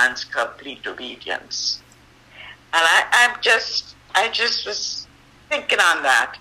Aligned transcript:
demands 0.00 0.24
complete 0.24 0.86
obedience. 0.86 1.80
And 2.72 2.82
I, 2.84 3.04
I'm 3.12 3.42
just, 3.42 3.94
I 4.14 4.28
just 4.28 4.66
was 4.66 5.06
thinking 5.48 5.78
on 5.80 6.02
that. 6.02 6.36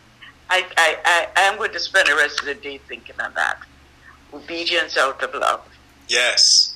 I, 0.50 0.66
I, 0.78 0.98
I, 1.06 1.28
I'm 1.36 1.58
going 1.58 1.72
to 1.72 1.80
spend 1.80 2.08
the 2.08 2.16
rest 2.16 2.40
of 2.40 2.46
the 2.46 2.56
day 2.56 2.80
thinking 2.88 3.16
on 3.20 3.34
that. 3.36 3.60
Obedience 4.34 4.98
out 4.98 5.22
of 5.24 5.34
love. 5.34 5.68
Yes. 6.08 6.76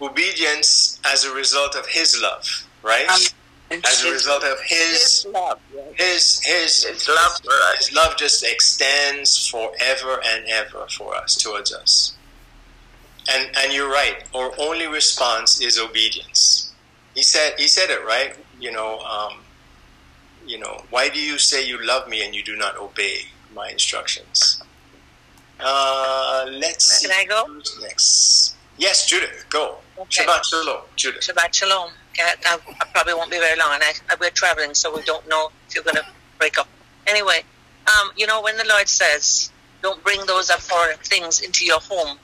Obedience 0.00 1.00
as 1.04 1.24
a 1.24 1.34
result 1.34 1.74
of 1.74 1.86
his 1.86 2.20
love, 2.20 2.68
right? 2.82 3.08
Um, 3.08 3.80
as 3.84 4.04
a 4.04 4.10
result 4.12 4.44
of 4.44 4.60
his, 4.60 5.22
his 5.22 5.26
love, 5.32 5.58
yes. 5.74 5.94
his, 5.96 6.44
his, 6.44 6.84
his 6.84 7.08
love 7.08 7.32
for 7.42 7.50
us. 7.50 7.88
His 7.88 7.96
love 7.96 8.16
just 8.16 8.44
extends 8.44 9.48
forever 9.48 10.20
and 10.24 10.46
ever 10.46 10.86
for 10.96 11.16
us, 11.16 11.36
towards 11.36 11.72
us. 11.72 12.15
And 13.32 13.50
and 13.56 13.72
you're 13.72 13.90
right. 13.90 14.24
Our 14.34 14.52
only 14.58 14.86
response 14.86 15.60
is 15.60 15.78
obedience. 15.78 16.72
He 17.14 17.22
said 17.22 17.54
he 17.58 17.68
said 17.68 17.90
it 17.90 18.04
right. 18.04 18.36
You 18.60 18.72
know, 18.72 19.00
um, 19.00 19.38
you 20.46 20.58
know, 20.58 20.84
why 20.90 21.08
do 21.08 21.20
you 21.20 21.38
say 21.38 21.66
you 21.66 21.84
love 21.84 22.08
me 22.08 22.24
and 22.24 22.34
you 22.34 22.42
do 22.42 22.56
not 22.56 22.76
obey 22.78 23.22
my 23.54 23.68
instructions? 23.70 24.62
Uh, 25.58 26.46
let's 26.50 27.00
Can 27.00 27.10
I 27.12 27.24
go? 27.24 27.46
next. 27.80 28.56
Yes, 28.78 29.06
Judith, 29.06 29.46
go. 29.48 29.78
Okay. 29.98 30.24
Shabbat 30.24 30.44
Shalom, 30.44 30.82
Judith. 30.96 31.22
Shabbat 31.22 31.54
Shalom. 31.54 31.90
I, 32.20 32.34
I, 32.46 32.58
I 32.80 32.84
probably 32.92 33.14
won't 33.14 33.30
be 33.30 33.38
very 33.38 33.58
long, 33.58 33.70
and 33.72 33.82
I, 33.82 34.14
we're 34.20 34.30
traveling, 34.30 34.74
so 34.74 34.94
we 34.94 35.02
don't 35.02 35.26
know 35.28 35.50
if 35.68 35.74
you're 35.74 35.84
going 35.84 35.96
to 35.96 36.04
break 36.38 36.58
up. 36.58 36.68
Anyway, 37.06 37.42
um, 37.86 38.10
you 38.16 38.26
know, 38.26 38.42
when 38.42 38.56
the 38.58 38.66
Lord 38.68 38.88
says, 38.88 39.50
don't 39.82 40.02
bring 40.04 40.24
those 40.26 40.50
abhorrent 40.50 41.00
things 41.00 41.40
into 41.40 41.64
your 41.64 41.80
home, 41.80 42.18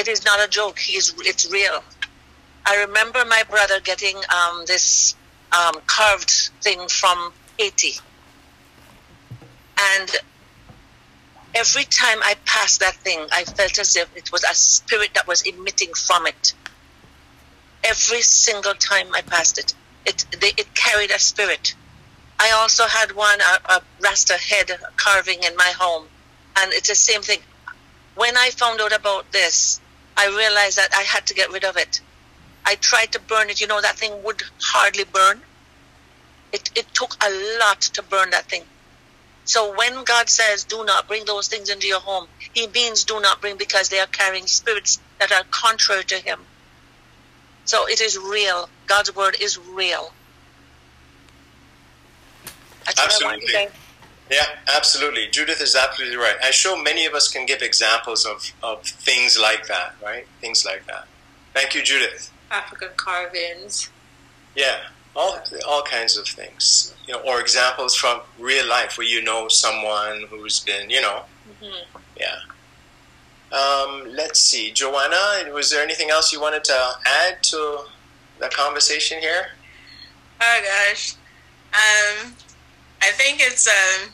it 0.00 0.08
is 0.08 0.24
not 0.24 0.42
a 0.42 0.48
joke. 0.48 0.78
He's, 0.78 1.14
it's 1.18 1.50
real. 1.52 1.84
I 2.66 2.76
remember 2.84 3.22
my 3.26 3.42
brother 3.48 3.80
getting 3.80 4.16
um, 4.16 4.64
this 4.66 5.14
um, 5.52 5.74
carved 5.86 6.50
thing 6.62 6.88
from 6.88 7.32
Haiti. 7.58 7.94
And 9.94 10.10
every 11.54 11.84
time 11.84 12.18
I 12.22 12.34
passed 12.46 12.80
that 12.80 12.94
thing, 12.94 13.26
I 13.30 13.44
felt 13.44 13.78
as 13.78 13.94
if 13.96 14.08
it 14.16 14.32
was 14.32 14.42
a 14.44 14.54
spirit 14.54 15.10
that 15.14 15.26
was 15.26 15.42
emitting 15.42 15.92
from 15.92 16.26
it. 16.26 16.54
Every 17.84 18.22
single 18.22 18.74
time 18.74 19.08
I 19.14 19.20
passed 19.20 19.58
it, 19.58 19.74
it, 20.06 20.24
they, 20.40 20.52
it 20.56 20.74
carried 20.74 21.10
a 21.10 21.18
spirit. 21.18 21.74
I 22.38 22.52
also 22.52 22.86
had 22.86 23.12
one, 23.12 23.38
a, 23.40 23.74
a 23.74 23.82
Rasta 24.02 24.34
head 24.34 24.70
carving 24.96 25.42
in 25.42 25.54
my 25.56 25.72
home. 25.78 26.06
And 26.56 26.72
it's 26.72 26.88
the 26.88 26.94
same 26.94 27.20
thing. 27.20 27.40
When 28.14 28.36
I 28.36 28.50
found 28.50 28.80
out 28.80 28.94
about 28.94 29.30
this, 29.32 29.80
I 30.20 30.26
realized 30.26 30.76
that 30.76 30.90
I 30.94 31.00
had 31.00 31.26
to 31.28 31.34
get 31.34 31.50
rid 31.50 31.64
of 31.64 31.78
it. 31.78 32.02
I 32.66 32.74
tried 32.74 33.12
to 33.12 33.20
burn 33.20 33.48
it. 33.48 33.58
You 33.58 33.66
know, 33.66 33.80
that 33.80 33.96
thing 33.96 34.22
would 34.22 34.42
hardly 34.60 35.04
burn. 35.04 35.40
It, 36.52 36.70
it 36.76 36.86
took 36.92 37.16
a 37.24 37.30
lot 37.58 37.80
to 37.80 38.02
burn 38.02 38.28
that 38.30 38.44
thing. 38.44 38.64
So 39.46 39.74
when 39.74 40.04
God 40.04 40.28
says, 40.28 40.64
do 40.64 40.84
not 40.84 41.08
bring 41.08 41.24
those 41.24 41.48
things 41.48 41.70
into 41.70 41.86
your 41.86 42.00
home, 42.00 42.28
he 42.52 42.66
means 42.66 43.04
do 43.04 43.18
not 43.18 43.40
bring 43.40 43.56
because 43.56 43.88
they 43.88 43.98
are 43.98 44.06
carrying 44.06 44.46
spirits 44.46 45.00
that 45.18 45.32
are 45.32 45.44
contrary 45.50 46.04
to 46.04 46.16
him. 46.16 46.40
So 47.64 47.88
it 47.88 48.02
is 48.02 48.18
real. 48.18 48.68
God's 48.86 49.16
word 49.16 49.36
is 49.40 49.56
real. 49.56 50.12
That's 52.84 53.02
Absolutely. 53.02 53.68
Yeah, 54.30 54.46
absolutely. 54.74 55.26
Judith 55.26 55.60
is 55.60 55.74
absolutely 55.74 56.16
right. 56.16 56.36
I'm 56.42 56.52
sure 56.52 56.80
many 56.80 57.04
of 57.04 57.14
us 57.14 57.28
can 57.28 57.46
give 57.46 57.62
examples 57.62 58.24
of, 58.24 58.52
of 58.62 58.84
things 58.84 59.38
like 59.38 59.66
that, 59.66 59.94
right? 60.02 60.26
Things 60.40 60.64
like 60.64 60.86
that. 60.86 61.08
Thank 61.52 61.74
you, 61.74 61.82
Judith. 61.82 62.30
African 62.50 62.90
carvings. 62.96 63.90
Yeah, 64.54 64.78
all 65.16 65.38
all 65.68 65.82
kinds 65.82 66.16
of 66.16 66.26
things, 66.26 66.94
you 67.06 67.14
know, 67.14 67.20
or 67.20 67.40
examples 67.40 67.94
from 67.94 68.20
real 68.38 68.66
life 68.66 68.98
where 68.98 69.06
you 69.06 69.22
know 69.22 69.48
someone 69.48 70.24
who's 70.28 70.60
been, 70.60 70.90
you 70.90 71.00
know, 71.00 71.22
mm-hmm. 71.62 71.98
yeah. 72.18 72.36
Um, 73.52 74.04
let's 74.14 74.38
see, 74.38 74.70
Joanna, 74.70 75.52
was 75.52 75.70
there 75.70 75.82
anything 75.82 76.10
else 76.10 76.32
you 76.32 76.40
wanted 76.40 76.62
to 76.64 76.90
add 77.04 77.42
to 77.44 77.84
the 78.38 78.48
conversation 78.48 79.18
here? 79.18 79.50
Oh 80.40 80.60
gosh, 80.64 81.14
um, 81.74 82.32
I 83.02 83.10
think 83.12 83.40
it's 83.40 83.66
um, 83.66 84.10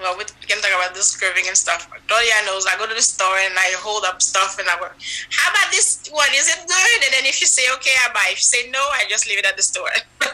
well, 0.00 0.16
we 0.16 0.24
can 0.24 0.58
talk 0.60 0.72
about 0.72 0.94
this 0.94 1.16
curving 1.16 1.44
and 1.46 1.56
stuff. 1.56 1.88
I 1.92 2.42
knows 2.46 2.66
I 2.66 2.76
go 2.78 2.86
to 2.86 2.94
the 2.94 3.02
store 3.02 3.36
and 3.44 3.54
I 3.56 3.72
hold 3.78 4.04
up 4.04 4.22
stuff 4.22 4.58
and 4.58 4.68
I 4.68 4.76
go, 4.80 4.88
how 5.30 5.50
about 5.52 5.70
this 5.70 6.08
one? 6.10 6.28
Is 6.32 6.48
it 6.48 6.66
good? 6.66 7.00
And 7.04 7.12
then 7.14 7.24
if 7.26 7.40
you 7.40 7.46
say 7.46 7.62
okay, 7.76 7.92
I 8.04 8.12
buy. 8.12 8.32
If 8.32 8.40
you 8.40 8.48
say 8.48 8.70
no, 8.70 8.80
I 8.80 9.04
just 9.08 9.28
leave 9.28 9.38
it 9.38 9.46
at 9.46 9.56
the 9.56 9.62
store. 9.62 9.92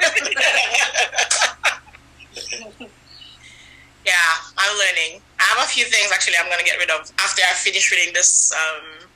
yeah, 4.07 4.31
I'm 4.57 4.73
learning. 4.79 5.21
I 5.39 5.43
have 5.51 5.65
a 5.65 5.69
few 5.69 5.85
things 5.85 6.11
actually 6.15 6.37
I'm 6.41 6.49
gonna 6.49 6.65
get 6.65 6.79
rid 6.79 6.91
of 6.91 7.11
after 7.19 7.43
I 7.43 7.53
finish 7.55 7.91
reading 7.91 8.15
this 8.15 8.53
um, 8.55 9.09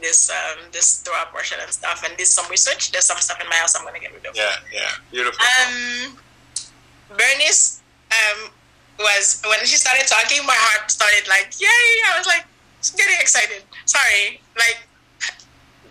this 0.00 0.30
um, 0.30 0.70
this 0.72 1.02
Torah 1.02 1.26
portion 1.32 1.58
and 1.60 1.70
stuff 1.70 2.02
and 2.06 2.16
did 2.16 2.26
some 2.26 2.48
research. 2.50 2.92
There's 2.92 3.06
some 3.06 3.18
stuff 3.18 3.40
in 3.42 3.48
my 3.48 3.56
house 3.56 3.74
I'm 3.76 3.84
gonna 3.84 4.00
get 4.00 4.14
rid 4.14 4.24
of. 4.26 4.36
Yeah, 4.36 4.54
yeah, 4.72 4.90
beautiful. 5.10 5.44
Um, 5.44 6.18
Bernice 7.10 7.82
um 8.10 8.50
was 8.98 9.42
when 9.46 9.60
she 9.64 9.76
started 9.76 10.06
talking, 10.06 10.44
my 10.46 10.56
heart 10.56 10.90
started 10.90 11.28
like, 11.28 11.52
yay! 11.60 11.86
I 12.08 12.18
was 12.18 12.26
like 12.26 12.44
getting 12.96 13.16
excited. 13.20 13.62
Sorry, 13.84 14.40
like 14.56 14.86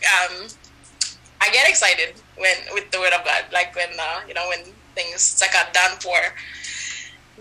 um, 0.06 0.48
I 1.42 1.50
get 1.52 1.68
excited 1.68 2.16
when 2.38 2.56
with 2.74 2.92
the 2.92 3.00
word 3.00 3.14
of 3.14 3.26
God, 3.26 3.46
like 3.52 3.76
when 3.76 3.90
uh, 4.00 4.22
you 4.28 4.34
know 4.34 4.48
when 4.50 4.74
things 4.96 5.40
like 5.42 5.56
are 5.56 5.72
done 5.74 5.98
for. 6.00 6.18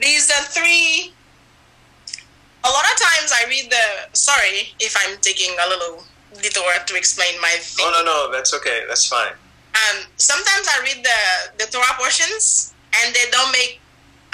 These 0.01 0.31
are 0.31 0.45
three. 0.51 1.15
A 2.65 2.71
lot 2.71 2.85
of 2.91 2.97
times 2.97 3.31
I 3.33 3.47
read 3.49 3.71
the. 3.71 4.17
Sorry 4.17 4.75
if 4.81 4.97
I'm 5.07 5.21
taking 5.21 5.55
a 5.61 5.69
little 5.69 6.03
detour 6.43 6.73
to 6.87 6.97
explain 6.97 7.41
my 7.41 7.55
thing. 7.61 7.87
Oh 7.87 7.93
no 7.93 8.03
no, 8.05 8.33
that's 8.33 8.53
okay. 8.55 8.83
That's 8.89 9.07
fine. 9.07 9.33
Um, 9.75 10.07
sometimes 10.17 10.67
I 10.69 10.83
read 10.83 11.05
the 11.05 11.21
the 11.65 11.71
Torah 11.71 11.95
portions 11.99 12.75
and 13.03 13.15
they 13.15 13.31
don't 13.31 13.53
make 13.53 13.81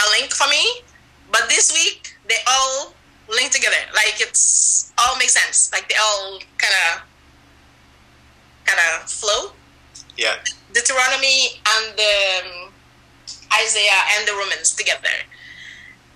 a 0.00 0.06
link 0.16 0.32
for 0.32 0.48
me 0.48 0.84
but 1.32 1.48
this 1.48 1.72
week 1.72 2.16
they 2.28 2.36
all 2.46 2.94
link 3.28 3.50
together. 3.50 3.76
Like 3.94 4.20
it's 4.20 4.92
all 4.98 5.16
makes 5.16 5.34
sense. 5.34 5.70
Like 5.72 5.88
they 5.88 5.96
all 5.96 6.40
kind 6.58 6.74
of 6.86 7.02
kind 8.64 8.78
of 8.94 9.10
flow. 9.10 9.52
Yeah. 10.16 10.36
Deuteronomy 10.72 11.60
and 11.66 11.96
the 11.96 12.14
um, 12.44 12.72
Isaiah 13.62 14.02
and 14.18 14.28
the 14.28 14.32
Romans 14.32 14.74
together. 14.74 15.24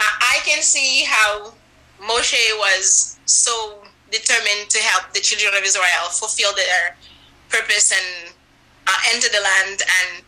I 0.00 0.38
can 0.44 0.62
see 0.62 1.04
how 1.04 1.54
Moshe 2.02 2.58
was 2.58 3.18
so 3.24 3.78
determined 4.10 4.68
to 4.70 4.78
help 4.78 5.12
the 5.14 5.20
children 5.20 5.54
of 5.56 5.64
Israel 5.64 6.10
fulfill 6.10 6.54
their 6.54 6.96
purpose 7.48 7.92
and 7.92 8.34
uh, 8.86 8.98
enter 9.14 9.28
the 9.28 9.40
land 9.40 9.82
and 9.82 10.23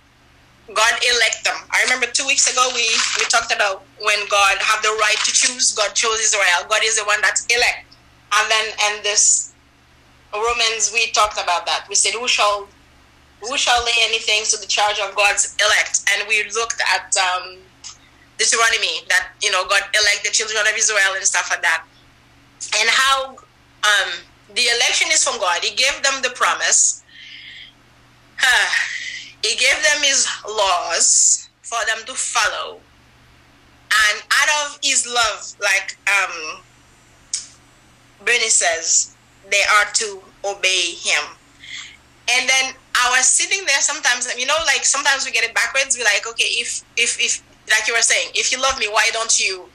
God 0.74 0.92
elect 0.98 1.44
them. 1.44 1.54
I 1.70 1.82
remember 1.84 2.06
two 2.06 2.26
weeks 2.26 2.50
ago 2.50 2.68
we, 2.74 2.82
we 3.18 3.24
talked 3.30 3.54
about 3.54 3.84
when 4.02 4.18
God 4.28 4.58
have 4.58 4.82
the 4.82 4.90
right 4.98 5.18
to 5.24 5.32
choose. 5.32 5.72
God 5.72 5.94
chose 5.94 6.18
Israel. 6.18 6.66
God 6.68 6.82
is 6.82 6.98
the 6.98 7.04
one 7.04 7.20
that's 7.22 7.46
elect. 7.46 7.86
And 8.34 8.50
then 8.50 8.66
and 8.90 9.04
this 9.04 9.54
Romans 10.34 10.90
we 10.92 11.10
talked 11.12 11.40
about 11.40 11.66
that. 11.66 11.86
We 11.88 11.94
said 11.94 12.12
who 12.18 12.26
shall 12.26 12.68
who 13.40 13.56
shall 13.56 13.84
lay 13.84 13.98
anything 14.02 14.42
to 14.50 14.56
the 14.60 14.66
charge 14.66 14.98
of 14.98 15.14
God's 15.14 15.54
elect? 15.62 16.02
And 16.12 16.26
we 16.26 16.42
looked 16.54 16.82
at 16.82 17.14
um, 17.16 17.58
Deuteronomy 18.38 19.06
that 19.08 19.28
you 19.42 19.52
know 19.52 19.64
God 19.68 19.82
elect 19.94 20.24
the 20.24 20.32
children 20.32 20.58
of 20.66 20.74
Israel 20.76 21.14
and 21.14 21.24
stuff 21.24 21.48
like 21.50 21.62
that, 21.62 21.84
and 22.80 22.88
how 22.90 23.36
um, 23.86 24.10
the 24.54 24.66
election 24.74 25.08
is 25.12 25.22
from 25.22 25.38
God. 25.38 25.62
He 25.62 25.76
gave 25.76 26.02
them 26.02 26.22
the 26.22 26.30
promise. 26.30 27.04
He 29.46 29.54
gave 29.54 29.78
them 29.78 30.02
his 30.02 30.26
laws 30.44 31.48
for 31.62 31.78
them 31.86 32.04
to 32.06 32.14
follow. 32.14 32.80
And 33.86 34.22
out 34.26 34.50
of 34.66 34.78
his 34.82 35.06
love, 35.06 35.54
like 35.62 35.96
um, 36.10 36.62
Bernie 38.24 38.50
says, 38.50 39.14
they 39.48 39.62
are 39.78 39.86
to 40.02 40.20
obey 40.44 40.98
him. 40.98 41.22
And 42.28 42.48
then 42.48 42.74
I 42.96 43.14
was 43.16 43.28
sitting 43.28 43.64
there 43.66 43.80
sometimes, 43.80 44.26
you 44.36 44.46
know, 44.46 44.58
like 44.66 44.84
sometimes 44.84 45.24
we 45.24 45.30
get 45.30 45.44
it 45.44 45.54
backwards. 45.54 45.96
We're 45.96 46.04
like, 46.04 46.26
okay, 46.26 46.58
if, 46.58 46.82
if, 46.96 47.16
if, 47.20 47.42
like 47.70 47.86
you 47.86 47.94
were 47.94 48.02
saying, 48.02 48.32
if 48.34 48.50
you 48.50 48.60
love 48.60 48.80
me, 48.80 48.88
why 48.88 49.08
don't 49.12 49.38
you 49.38 49.70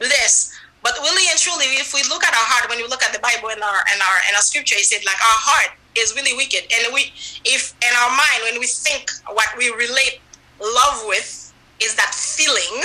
do 0.00 0.06
this? 0.06 0.52
But 0.82 0.98
really 1.00 1.24
and 1.30 1.40
truly, 1.40 1.64
if 1.80 1.94
we 1.94 2.02
look 2.10 2.24
at 2.24 2.34
our 2.36 2.44
heart, 2.44 2.68
when 2.68 2.76
we 2.76 2.86
look 2.88 3.02
at 3.02 3.14
the 3.14 3.20
Bible 3.24 3.48
and 3.48 3.62
our 3.62 3.80
and 3.88 4.00
our 4.04 4.18
and 4.28 4.36
our 4.36 4.44
scripture, 4.44 4.76
it 4.76 4.84
said 4.84 5.00
like 5.08 5.16
our 5.16 5.40
heart 5.40 5.72
is 5.96 6.14
really 6.14 6.36
wicked. 6.36 6.62
And 6.72 6.94
we, 6.94 7.12
if 7.44 7.74
in 7.82 7.92
our 8.02 8.10
mind, 8.10 8.40
when 8.42 8.60
we 8.60 8.66
think 8.66 9.10
what 9.28 9.48
we 9.56 9.70
relate 9.70 10.20
love 10.60 11.04
with 11.06 11.52
is 11.80 11.94
that 11.96 12.14
feeling, 12.14 12.82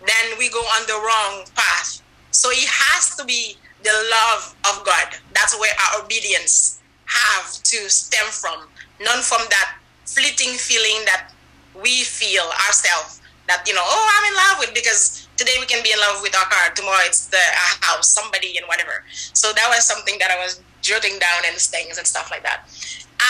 then 0.00 0.38
we 0.38 0.48
go 0.50 0.60
on 0.60 0.86
the 0.86 0.94
wrong 0.94 1.44
path. 1.54 2.02
So 2.30 2.50
it 2.50 2.68
has 2.68 3.16
to 3.16 3.24
be 3.24 3.56
the 3.82 3.92
love 4.10 4.54
of 4.70 4.84
God. 4.84 5.16
That's 5.34 5.58
where 5.58 5.72
our 5.72 6.04
obedience 6.04 6.80
have 7.06 7.52
to 7.62 7.88
stem 7.88 8.26
from, 8.30 8.68
not 9.00 9.24
from 9.24 9.40
that 9.50 9.76
fleeting 10.04 10.54
feeling 10.56 11.04
that 11.04 11.30
we 11.74 12.02
feel 12.02 12.44
ourselves 12.66 13.20
that 13.46 13.64
you 13.66 13.74
know 13.74 13.82
oh 13.82 14.04
i'm 14.12 14.26
in 14.28 14.36
love 14.36 14.56
with 14.60 14.72
because 14.74 15.26
today 15.36 15.56
we 15.58 15.66
can 15.66 15.82
be 15.82 15.90
in 15.90 15.98
love 15.98 16.20
with 16.22 16.36
our 16.36 16.44
car 16.44 16.68
tomorrow 16.74 17.00
it's 17.04 17.26
the 17.26 17.44
house 17.80 18.08
somebody 18.08 18.56
and 18.58 18.66
whatever 18.68 19.02
so 19.32 19.52
that 19.52 19.66
was 19.68 19.84
something 19.84 20.16
that 20.18 20.30
i 20.30 20.36
was 20.38 20.60
jotting 20.88 21.16
down 21.20 21.40
and 21.46 21.56
things 21.60 21.98
and 21.98 22.06
stuff 22.06 22.30
like 22.32 22.42
that 22.42 22.64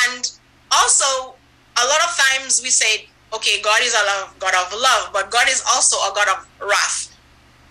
and 0.06 0.32
also 0.70 1.34
a 1.82 1.84
lot 1.90 2.00
of 2.06 2.10
times 2.14 2.62
we 2.62 2.70
say 2.70 3.06
okay 3.34 3.60
god 3.62 3.82
is 3.82 3.94
a 3.94 4.05
love, 4.06 4.34
god 4.38 4.55
of 4.55 4.70
love 4.72 5.10
but 5.12 5.31
god 5.31 5.49
is 5.49 5.62
also 5.75 5.96
a 6.06 6.10
god 6.14 6.28
of 6.31 6.46
wrath 6.62 7.10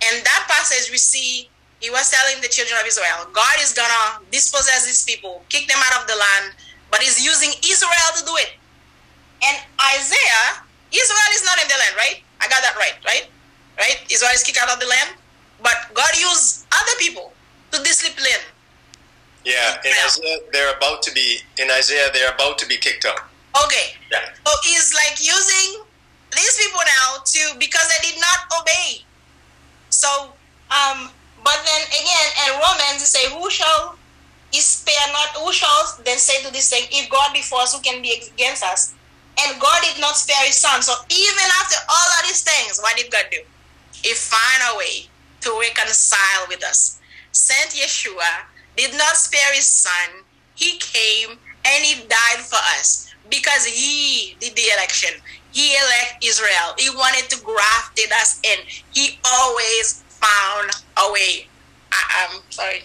and 0.03 0.19
that 0.27 0.43
passage 0.51 0.91
we 0.91 0.97
see 0.97 1.49
he 1.79 1.89
was 1.89 2.09
telling 2.11 2.41
the 2.41 2.51
children 2.51 2.75
of 2.81 2.85
israel 2.85 3.23
god 3.31 3.55
is 3.63 3.71
gonna 3.71 4.19
dispossess 4.31 4.85
these 4.85 5.03
people 5.07 5.41
kick 5.49 5.67
them 5.71 5.79
out 5.87 6.01
of 6.01 6.07
the 6.11 6.15
land 6.15 6.53
but 6.91 6.99
he's 6.99 7.23
using 7.23 7.49
israel 7.63 8.11
to 8.19 8.23
do 8.27 8.35
it 8.43 8.51
and 9.47 9.55
isaiah 9.95 10.61
israel 10.91 11.31
is 11.31 11.43
not 11.47 11.57
in 11.63 11.67
the 11.71 11.77
land 11.79 11.95
right 11.95 12.27
I 12.41 12.47
got 12.47 12.61
that 12.61 12.75
right, 12.77 12.97
right? 13.05 13.25
Right? 13.77 13.97
Israel 14.09 14.31
is 14.33 14.43
kicked 14.43 14.61
out 14.61 14.69
of 14.69 14.79
the 14.79 14.87
land, 14.87 15.17
but 15.61 15.75
God 15.93 16.09
used 16.17 16.65
other 16.71 16.95
people 16.99 17.33
to 17.71 17.83
discipline. 17.83 18.41
Yeah, 19.47 19.79
in 19.87 19.95
Isaiah, 20.03 20.39
they're 20.51 20.75
about 20.75 20.99
to 21.07 21.11
be 21.15 21.39
in 21.55 21.71
Isaiah. 21.71 22.11
They're 22.11 22.35
about 22.35 22.59
to 22.59 22.67
be 22.67 22.75
kicked 22.75 23.05
out. 23.05 23.31
Okay. 23.63 23.95
Yeah. 24.11 24.19
So 24.43 24.51
he's 24.67 24.91
like 24.91 25.15
using 25.23 25.87
these 26.35 26.55
people 26.59 26.83
now 26.83 27.23
to 27.23 27.41
because 27.55 27.87
they 27.87 28.11
did 28.11 28.19
not 28.19 28.43
obey. 28.59 29.07
So, 29.87 30.35
um, 30.67 31.07
but 31.47 31.63
then 31.63 31.81
again, 31.95 32.27
in 32.43 32.59
Romans, 32.59 32.99
they 32.99 33.07
say, 33.07 33.23
"Who 33.31 33.47
shall 33.49 33.95
he 34.51 34.59
spare 34.59 35.07
not? 35.15 35.39
Who 35.39 35.53
shall 35.55 35.95
then 36.03 36.19
say 36.19 36.43
to 36.43 36.51
this 36.51 36.67
thing, 36.69 36.83
if 36.91 37.09
God 37.09 37.31
be 37.31 37.39
for 37.39 37.63
us, 37.63 37.71
who 37.71 37.79
can 37.79 38.01
be 38.01 38.19
against 38.19 38.67
us?" 38.67 38.91
And 39.39 39.61
God 39.61 39.79
did 39.81 40.01
not 40.01 40.17
spare 40.17 40.43
his 40.43 40.59
son. 40.59 40.83
So 40.83 40.91
even 41.07 41.47
after 41.63 41.79
all 41.87 42.09
of 42.19 42.27
these 42.27 42.43
things, 42.43 42.83
what 42.83 42.97
did 42.97 43.09
God 43.09 43.31
do? 43.31 43.39
He 43.95 44.11
found 44.11 44.75
a 44.75 44.77
way 44.77 45.07
to 45.39 45.55
reconcile 45.55 46.43
with 46.49 46.65
us. 46.65 46.99
Sent 47.31 47.71
Yeshua, 47.71 48.56
did 48.77 48.93
not 48.97 49.17
spare 49.17 49.53
his 49.53 49.67
son. 49.67 50.23
He 50.55 50.77
came 50.77 51.37
and 51.65 51.83
he 51.83 51.95
died 52.07 52.45
for 52.45 52.59
us 52.77 53.13
because 53.29 53.65
he 53.65 54.35
did 54.39 54.55
the 54.55 54.63
election. 54.75 55.09
He 55.51 55.73
elect 55.73 56.23
Israel. 56.23 56.73
He 56.77 56.89
wanted 56.89 57.29
to 57.29 57.43
graft 57.43 57.97
it 57.99 58.11
us 58.13 58.39
in. 58.43 58.59
He 58.93 59.19
always 59.25 60.03
found 60.07 60.71
a 60.97 61.11
way. 61.11 61.47
I, 61.91 62.27
am 62.29 62.41
sorry. 62.49 62.83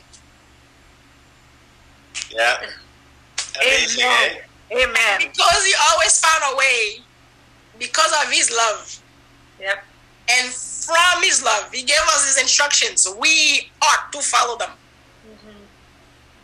Yeah. 2.30 2.66
Amazing. 3.60 4.04
Amen. 4.04 4.36
Eh? 4.70 4.84
Amen. 4.84 5.20
Because 5.20 5.66
he 5.66 5.74
always 5.90 6.18
found 6.18 6.54
a 6.54 6.56
way 6.56 7.00
because 7.78 8.12
of 8.24 8.32
his 8.32 8.50
love. 8.50 9.02
Yep. 9.60 9.84
And 10.30 10.50
from 10.50 11.22
his 11.22 11.44
love, 11.44 11.70
he 11.72 11.82
gave 11.82 12.00
us 12.14 12.26
his 12.26 12.42
instructions. 12.42 13.06
We 13.20 13.70
ought 13.82 14.12
to 14.12 14.20
follow 14.20 14.56
them. 14.56 14.70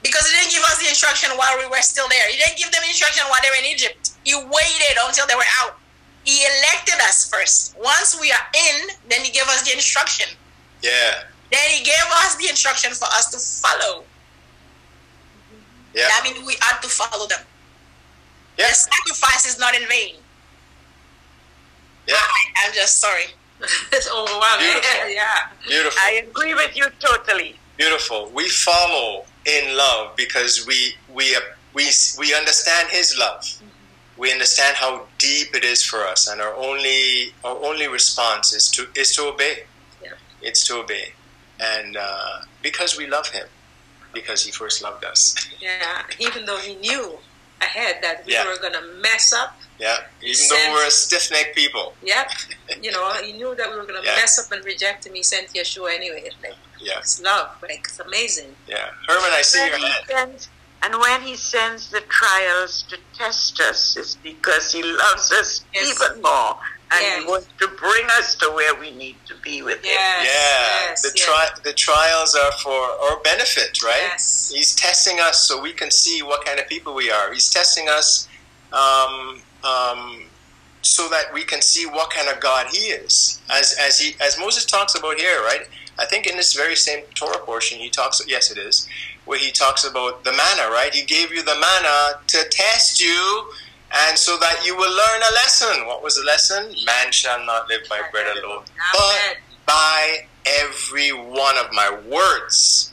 Because 0.03 0.27
he 0.31 0.37
didn't 0.39 0.53
give 0.53 0.63
us 0.63 0.79
the 0.79 0.89
instruction 0.89 1.31
while 1.37 1.59
we 1.59 1.67
were 1.67 1.83
still 1.83 2.09
there. 2.09 2.23
He 2.31 2.39
didn't 2.39 2.59
give 2.59 2.71
them 2.71 2.83
instruction 2.87 3.27
while 3.29 3.41
they 3.43 3.51
were 3.51 3.59
in 3.59 3.67
Egypt. 3.67 4.15
He 4.25 4.35
waited 4.35 4.97
until 5.05 5.27
they 5.27 5.35
were 5.35 5.51
out. 5.61 5.79
He 6.25 6.45
elected 6.45 7.01
us 7.03 7.29
first. 7.29 7.77
Once 7.79 8.19
we 8.21 8.31
are 8.31 8.47
in, 8.55 8.89
then 9.09 9.25
he 9.25 9.33
gave 9.33 9.49
us 9.49 9.63
the 9.63 9.73
instruction. 9.73 10.29
Yeah. 10.83 11.25
Then 11.51 11.71
he 11.71 11.83
gave 11.83 12.07
us 12.23 12.37
the 12.37 12.49
instruction 12.49 12.93
for 12.93 13.07
us 13.07 13.31
to 13.33 13.39
follow. 13.39 14.05
Yeah. 15.95 16.07
That 16.09 16.21
means 16.25 16.47
we 16.47 16.55
ought 16.69 16.83
to 16.83 16.89
follow 16.89 17.27
them. 17.27 17.41
Yeah. 18.59 18.69
The 18.69 18.75
sacrifice 18.75 19.47
is 19.47 19.59
not 19.59 19.75
in 19.75 19.89
vain. 19.89 20.17
Yeah. 22.07 22.15
I, 22.17 22.67
am 22.67 22.75
just 22.75 23.01
sorry. 23.01 23.35
it's 23.93 24.11
overwhelming. 24.11 24.67
Beautiful. 24.71 25.09
yeah. 25.15 25.49
Beautiful. 25.67 25.99
I 26.03 26.23
agree 26.29 26.55
with 26.55 26.77
you 26.77 26.87
totally. 27.01 27.57
Beautiful. 27.77 28.31
We 28.35 28.49
follow 28.49 29.25
in 29.49 29.77
love 29.77 30.15
because 30.17 30.67
we 30.67 30.95
we 31.13 31.37
we 31.75 31.85
we 32.19 32.35
understand 32.35 32.89
His 32.91 33.17
love. 33.19 33.45
We 34.17 34.33
understand 34.33 34.77
how 34.77 35.07
deep 35.19 35.55
it 35.55 35.65
is 35.65 35.85
for 35.85 36.01
us, 36.05 36.29
and 36.29 36.41
our 36.41 36.55
only 36.55 37.33
our 37.45 37.57
only 37.65 37.89
response 37.89 38.53
is 38.53 38.71
to 38.73 38.87
is 38.95 39.15
to 39.17 39.23
obey. 39.33 39.65
Yeah. 40.03 40.13
It's 40.43 40.67
to 40.69 40.81
obey, 40.83 41.13
and 41.61 41.97
uh, 41.97 42.43
because 42.63 42.99
we 42.99 43.07
love 43.07 43.29
Him, 43.29 43.47
because 44.13 44.45
He 44.45 44.51
first 44.51 44.83
loved 44.83 45.05
us. 45.05 45.35
Yeah. 45.61 46.03
Even 46.19 46.47
though 46.47 46.59
He 46.59 46.75
knew 46.77 47.19
ahead 47.61 47.97
that 48.03 48.25
we 48.27 48.33
yeah. 48.33 48.47
were 48.47 48.59
going 48.61 48.73
to 48.73 49.01
mess 49.01 49.33
up. 49.33 49.57
Yeah, 49.79 49.99
even 50.23 50.41
though 50.51 50.73
we're 50.73 50.89
a 50.89 50.91
stiff 50.91 51.31
necked 51.31 51.55
people. 51.55 51.95
Yep. 52.03 52.31
you 52.83 52.91
know, 52.91 53.13
he 53.23 53.33
knew 53.33 53.55
that 53.55 53.71
we 53.71 53.77
were 53.77 53.85
going 53.85 54.03
to 54.03 54.07
yeah. 54.07 54.17
mess 54.17 54.39
up 54.45 54.51
and 54.51 54.65
reject 54.65 55.07
him. 55.07 55.15
He 55.15 55.23
sent 55.23 55.49
Yeshua 55.49 55.95
anyway. 55.95 56.31
Like, 56.43 56.57
yeah. 56.81 56.99
It's 56.99 57.23
love. 57.23 57.51
Like, 57.63 57.85
it's 57.85 58.01
amazing. 58.01 58.57
Yeah. 58.67 58.91
Herman, 59.07 59.31
I 59.33 59.43
see 59.43 59.61
when 59.71 59.81
your 59.81 59.89
hand. 59.89 60.05
Sends, 60.09 60.49
and 60.83 60.95
when 60.95 61.23
he 61.23 61.37
sends 61.37 61.91
the 61.91 62.01
trials 62.01 62.83
to 62.89 62.99
test 63.15 63.61
us, 63.61 63.97
it's 63.97 64.17
because 64.17 64.73
he 64.73 64.83
loves 64.83 65.33
us 65.33 65.65
yes. 65.73 65.95
even 65.95 66.23
more 66.23 66.57
and 66.91 67.01
yes. 67.01 67.23
he 67.23 67.29
wants 67.29 67.49
to 67.59 67.69
bring 67.69 68.07
us 68.19 68.35
to 68.37 68.47
where 68.51 68.75
we 68.75 68.91
need 68.93 69.17
to 69.27 69.35
be 69.43 69.63
with 69.63 69.79
him. 69.79 69.93
Yeah, 69.93 70.23
yes, 70.23 71.03
the 71.03 71.17
tri- 71.17 71.51
the 71.63 71.73
trials 71.73 72.35
are 72.35 72.53
for 72.53 72.73
our 72.73 73.21
benefit, 73.21 73.83
right? 73.83 74.09
Yes. 74.13 74.51
He's 74.55 74.75
testing 74.75 75.21
us 75.21 75.47
so 75.47 75.61
we 75.61 75.73
can 75.73 75.91
see 75.91 76.23
what 76.23 76.45
kind 76.45 76.59
of 76.59 76.67
people 76.69 76.95
we 76.95 77.11
are. 77.11 77.33
He's 77.33 77.51
testing 77.51 77.89
us 77.89 78.29
um, 78.73 79.43
um, 79.65 80.23
so 80.83 81.09
that 81.09 81.33
we 81.33 81.45
can 81.45 81.61
see 81.61 81.87
what 81.87 82.11
kind 82.11 82.29
of 82.29 82.41
God 82.41 82.69
He 82.73 82.87
is. 82.89 83.41
As 83.51 83.77
as 83.81 83.99
he 83.99 84.17
as 84.21 84.39
Moses 84.39 84.65
talks 84.65 84.95
about 84.95 85.19
here, 85.19 85.41
right? 85.43 85.69
I 86.01 86.07
think 86.07 86.27
in 86.27 86.37
this 86.37 86.55
very 86.55 86.77
same 86.77 87.05
Torah 87.15 87.39
portion, 87.39 87.79
he 87.79 87.91
talks. 87.91 88.23
Yes, 88.27 88.51
it 88.51 88.59
is 88.59 88.89
where 89.29 89.39
he 89.39 89.53
talks 89.53 89.85
about 89.85 90.25
the 90.25 90.33
manna, 90.33 90.71
right? 90.71 90.93
He 90.93 91.05
gave 91.05 91.31
you 91.31 91.43
the 91.43 91.55
manna 91.55 92.19
to 92.29 92.49
test 92.49 92.99
you 92.99 93.53
and 93.95 94.19
so 94.19 94.37
that 94.39 94.65
you 94.65 94.77
will 94.77 94.91
learn 94.91 95.23
a 95.23 95.35
lesson. 95.35 95.87
What 95.87 96.03
was 96.03 96.17
the 96.17 96.25
lesson? 96.25 96.75
Man 96.85 97.11
shall 97.11 97.45
not 97.45 97.69
live 97.69 97.83
by 97.89 98.03
bread 98.13 98.37
alone, 98.37 98.65
but 98.93 99.37
by 99.67 100.27
every 100.47 101.11
one 101.11 101.57
of 101.57 101.73
my 101.73 101.99
words. 102.11 102.93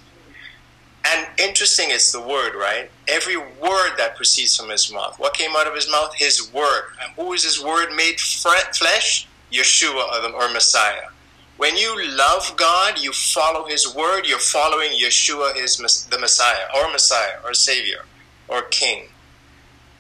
And 1.07 1.27
interesting 1.37 1.91
is 1.91 2.11
the 2.11 2.21
word, 2.21 2.55
right? 2.55 2.89
Every 3.07 3.37
word 3.37 3.91
that 3.97 4.15
proceeds 4.15 4.57
from 4.57 4.69
his 4.69 4.91
mouth. 4.91 5.19
What 5.19 5.35
came 5.35 5.51
out 5.55 5.67
of 5.67 5.75
his 5.75 5.89
mouth? 5.89 6.15
His 6.15 6.51
word. 6.51 6.85
And 7.03 7.13
who 7.13 7.33
is 7.33 7.43
his 7.43 7.63
word 7.63 7.93
made 7.95 8.19
flesh? 8.19 9.27
Yeshua 9.51 10.33
or 10.33 10.51
Messiah. 10.51 11.09
When 11.57 11.77
you 11.77 11.95
love 12.17 12.55
God, 12.57 12.99
you 12.99 13.13
follow 13.13 13.65
his 13.67 13.93
word, 13.95 14.25
you're 14.25 14.39
following 14.39 14.91
Yeshua, 14.91 15.55
his 15.55 15.77
the 16.09 16.19
Messiah, 16.19 16.65
or 16.75 16.91
Messiah, 16.91 17.37
or 17.45 17.53
Savior, 17.53 18.03
or 18.49 18.63
King 18.63 19.07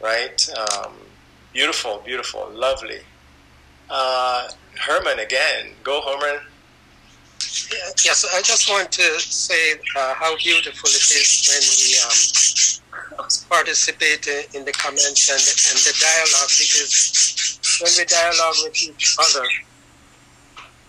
right? 0.01 0.49
Um, 0.57 0.93
beautiful, 1.53 2.01
beautiful, 2.05 2.49
lovely. 2.53 2.99
Uh, 3.89 4.49
Herman 4.79 5.19
again. 5.19 5.71
Go, 5.83 6.01
Herman. 6.01 6.41
Yes, 8.03 8.25
I 8.33 8.41
just 8.41 8.69
want 8.69 8.91
to 8.93 9.19
say 9.19 9.73
uh, 9.95 10.13
how 10.15 10.35
beautiful 10.37 10.89
it 10.89 10.95
is 10.95 11.47
when 11.49 11.63
we 11.81 13.17
um, 13.17 13.25
participate 13.49 14.27
in 14.53 14.65
the 14.65 14.71
comments 14.71 15.29
and, 15.29 15.39
and 15.39 15.79
the 15.85 15.93
dialogue 15.99 16.49
because 16.59 17.59
when 17.81 17.91
we 17.97 18.05
dialogue 18.05 18.55
with 18.63 18.83
each 18.83 19.15
other, 19.19 19.47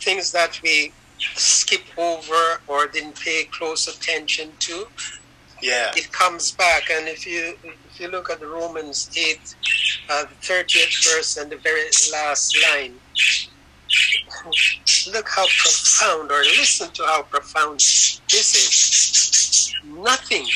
things 0.00 0.32
that 0.32 0.60
we 0.62 0.92
skip 1.34 1.82
over 1.96 2.60
or 2.66 2.86
didn't 2.86 3.18
pay 3.18 3.44
close 3.44 3.88
attention 3.88 4.50
to, 4.60 4.86
yeah, 5.62 5.92
it 5.96 6.12
comes 6.12 6.52
back. 6.52 6.90
And 6.90 7.08
if 7.08 7.26
you 7.26 7.56
if 7.96 8.02
you 8.02 8.08
look 8.08 8.28
at 8.28 8.42
Romans 8.42 9.10
8, 9.16 9.40
uh, 10.10 10.24
the 10.24 10.34
30th 10.46 11.14
verse 11.14 11.38
and 11.38 11.50
the 11.50 11.56
very 11.56 11.84
last 12.12 12.54
line, 12.70 12.92
look 15.14 15.26
how 15.26 15.46
profound, 15.46 16.30
or 16.30 16.40
listen 16.40 16.90
to 16.90 17.02
how 17.04 17.22
profound 17.22 17.78
this 17.78 18.54
is. 18.54 19.74
Nothing 19.86 20.46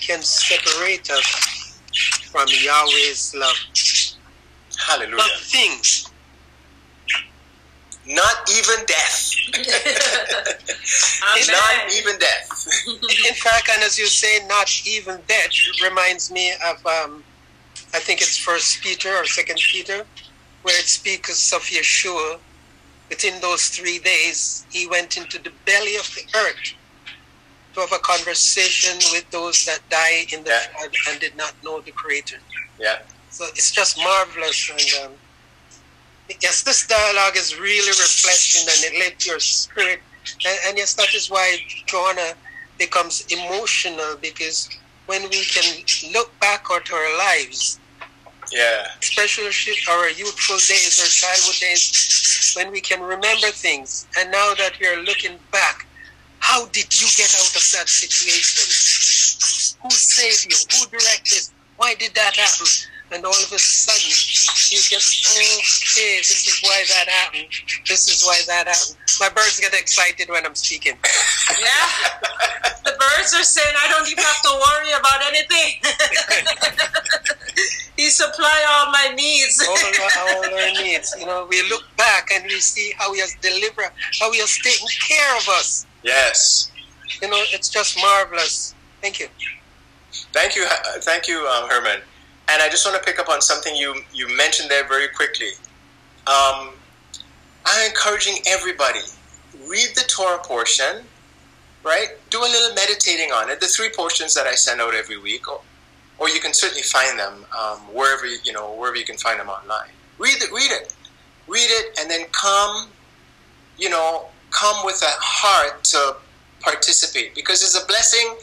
can 0.00 0.22
separate 0.22 1.10
us 1.10 1.78
from 2.32 2.46
Yahweh's 2.48 3.34
love. 3.34 3.56
Hallelujah. 4.78 5.16
Nothing. 5.16 5.72
Not 8.08 8.50
even 8.50 8.86
death. 8.86 9.34
not 11.48 11.92
even 11.92 12.18
death. 12.18 12.68
In 13.28 13.34
fact, 13.34 13.68
and 13.70 13.82
as 13.82 13.98
you 13.98 14.06
say, 14.06 14.46
not 14.46 14.70
even 14.86 15.20
death 15.28 15.50
reminds 15.82 16.30
me 16.30 16.52
of, 16.66 16.84
um, 16.86 17.22
I 17.92 17.98
think 17.98 18.22
it's 18.22 18.38
First 18.38 18.82
Peter 18.82 19.10
or 19.10 19.26
Second 19.26 19.58
Peter, 19.58 20.06
where 20.62 20.78
it 20.78 20.86
speaks 20.86 21.52
of 21.52 21.60
Yeshua. 21.62 22.38
Within 23.10 23.40
those 23.40 23.68
three 23.68 23.98
days, 23.98 24.66
he 24.70 24.86
went 24.86 25.16
into 25.16 25.42
the 25.42 25.52
belly 25.66 25.96
of 25.96 26.14
the 26.14 26.24
earth 26.38 26.74
to 27.74 27.80
have 27.80 27.92
a 27.92 27.98
conversation 27.98 28.96
with 29.12 29.30
those 29.30 29.64
that 29.66 29.80
die 29.90 30.26
in 30.32 30.44
the 30.44 30.50
yeah. 30.50 30.60
flood 30.78 30.94
and 31.10 31.20
did 31.20 31.36
not 31.36 31.54
know 31.62 31.80
the 31.80 31.90
Creator. 31.90 32.36
Yeah. 32.78 32.98
So 33.30 33.44
it's 33.50 33.70
just 33.70 33.98
marvelous. 33.98 34.70
And 34.70 35.04
um, 35.04 35.12
yes, 36.42 36.62
this 36.62 36.86
dialogue 36.86 37.36
is 37.36 37.58
really 37.58 37.88
refreshing 37.88 38.68
and 38.68 38.94
it 38.94 38.98
lifts 38.98 39.26
your 39.26 39.40
spirit. 39.40 40.00
And, 40.46 40.58
and 40.66 40.78
yes, 40.78 40.94
that 40.94 41.14
is 41.14 41.30
why 41.30 41.58
Joanna 41.86 42.34
becomes 42.78 43.26
emotional 43.30 44.16
because 44.20 44.68
when 45.06 45.22
we 45.22 45.44
can 45.44 46.12
look 46.12 46.38
back 46.40 46.66
at 46.70 46.92
our 46.92 47.18
lives, 47.18 47.80
yeah, 48.52 48.86
especially 49.02 49.74
our 49.90 50.08
youthful 50.10 50.56
days 50.56 50.98
or 51.00 51.08
childhood 51.08 51.60
days, 51.60 52.54
when 52.56 52.70
we 52.70 52.80
can 52.80 53.00
remember 53.02 53.48
things, 53.48 54.06
and 54.18 54.30
now 54.30 54.54
that 54.54 54.72
we 54.80 54.86
are 54.86 55.02
looking 55.02 55.38
back, 55.52 55.86
how 56.38 56.66
did 56.66 57.00
you 57.00 57.06
get 57.16 57.34
out 57.34 57.56
of 57.56 57.64
that 57.76 57.88
situation? 57.88 58.64
Who 59.82 59.90
saved 59.90 60.46
you? 60.50 60.56
Who 60.78 60.98
directed? 60.98 61.48
Why 61.76 61.94
did 61.94 62.14
that 62.14 62.36
happen? 62.36 62.66
And 63.10 63.24
all 63.24 63.30
of 63.30 63.52
a 63.52 63.58
sudden 63.58 64.10
you 64.70 64.80
get 64.90 65.00
okay 65.00 66.18
this 66.18 66.46
is 66.46 66.60
why 66.62 66.84
that 66.88 67.08
happened. 67.08 67.48
This 67.86 68.08
is 68.08 68.22
why 68.24 68.40
that 68.46 68.68
happened. 68.68 68.96
My 69.20 69.28
birds 69.30 69.58
get 69.60 69.74
excited 69.74 70.28
when 70.28 70.44
i'm 70.44 70.54
speaking. 70.54 70.96
Yeah. 71.60 71.86
The 72.84 72.92
birds 72.92 73.34
are 73.34 73.42
saying 73.44 73.74
i 73.80 73.88
don't 73.88 74.08
even 74.08 74.24
have 74.24 74.42
to 74.42 74.52
worry 74.60 74.92
about 74.92 75.20
anything. 75.28 75.80
He 77.98 78.10
supply 78.10 78.64
all 78.70 78.92
my 78.92 79.12
needs. 79.16 79.60
All, 79.60 79.74
all 79.74 80.44
our 80.44 80.70
needs. 80.80 81.12
You 81.18 81.26
know 81.26 81.46
we 81.50 81.68
look 81.68 81.82
back 81.96 82.30
and 82.32 82.44
we 82.44 82.60
see 82.60 82.94
how 82.96 83.12
he 83.12 83.20
has 83.20 83.34
delivered 83.42 83.90
how 84.20 84.30
he 84.30 84.38
has 84.38 84.56
taken 84.58 84.86
care 85.08 85.36
of 85.36 85.48
us. 85.48 85.84
Yes. 86.04 86.70
You 87.20 87.28
know 87.28 87.42
it's 87.50 87.68
just 87.68 87.98
marvelous. 88.00 88.74
Thank 89.02 89.18
you. 89.18 89.26
Thank 90.32 90.54
you 90.54 90.64
thank 91.00 91.26
you 91.26 91.38
um, 91.48 91.68
herman 91.68 92.00
and 92.50 92.62
I 92.62 92.68
just 92.68 92.86
want 92.86 92.96
to 92.96 93.04
pick 93.04 93.18
up 93.18 93.28
on 93.28 93.40
something 93.42 93.76
you, 93.76 93.94
you 94.12 94.34
mentioned 94.36 94.70
there 94.70 94.86
very 94.88 95.08
quickly. 95.08 95.50
Um, 96.26 96.70
I'm 97.64 97.88
encouraging 97.88 98.38
everybody, 98.46 99.00
read 99.68 99.88
the 99.94 100.04
Torah 100.08 100.38
portion, 100.38 101.04
right? 101.84 102.08
Do 102.30 102.38
a 102.38 102.48
little 102.48 102.74
meditating 102.74 103.30
on 103.32 103.50
it. 103.50 103.60
The 103.60 103.66
three 103.66 103.90
portions 103.94 104.34
that 104.34 104.46
I 104.46 104.54
send 104.54 104.80
out 104.80 104.94
every 104.94 105.18
week, 105.18 105.50
or, 105.50 105.60
or 106.18 106.28
you 106.28 106.40
can 106.40 106.54
certainly 106.54 106.82
find 106.82 107.18
them 107.18 107.44
um, 107.58 107.78
wherever, 107.94 108.26
you 108.26 108.52
know, 108.52 108.74
wherever 108.74 108.96
you 108.96 109.04
can 109.04 109.18
find 109.18 109.38
them 109.38 109.48
online. 109.48 109.90
Read 110.18 110.42
it, 110.42 110.50
read 110.50 110.70
it. 110.70 110.94
Read 111.46 111.68
it, 111.68 111.98
and 112.00 112.10
then 112.10 112.26
come, 112.32 112.88
you 113.78 113.90
know, 113.90 114.26
come 114.50 114.84
with 114.84 115.02
a 115.02 115.12
heart 115.20 115.84
to 115.84 116.16
participate 116.60 117.34
because 117.34 117.62
it's 117.62 117.80
a 117.80 117.86
blessing 117.86 118.36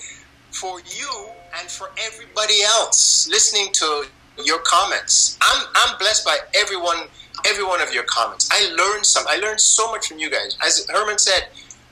for 0.51 0.79
you 0.79 1.29
and 1.59 1.69
for 1.69 1.89
everybody 2.05 2.61
else 2.63 3.27
listening 3.29 3.71
to 3.73 4.05
your 4.43 4.59
comments. 4.59 5.37
I'm, 5.41 5.65
I'm 5.75 5.97
blessed 5.97 6.25
by 6.25 6.37
everyone, 6.53 7.07
every 7.47 7.63
one 7.63 7.81
of 7.81 7.93
your 7.93 8.03
comments. 8.03 8.49
I 8.51 8.73
learned 8.75 9.05
some. 9.05 9.25
I 9.27 9.37
learned 9.37 9.61
so 9.61 9.89
much 9.91 10.07
from 10.07 10.19
you 10.19 10.29
guys. 10.29 10.57
As 10.65 10.85
Herman 10.89 11.17
said, 11.17 11.47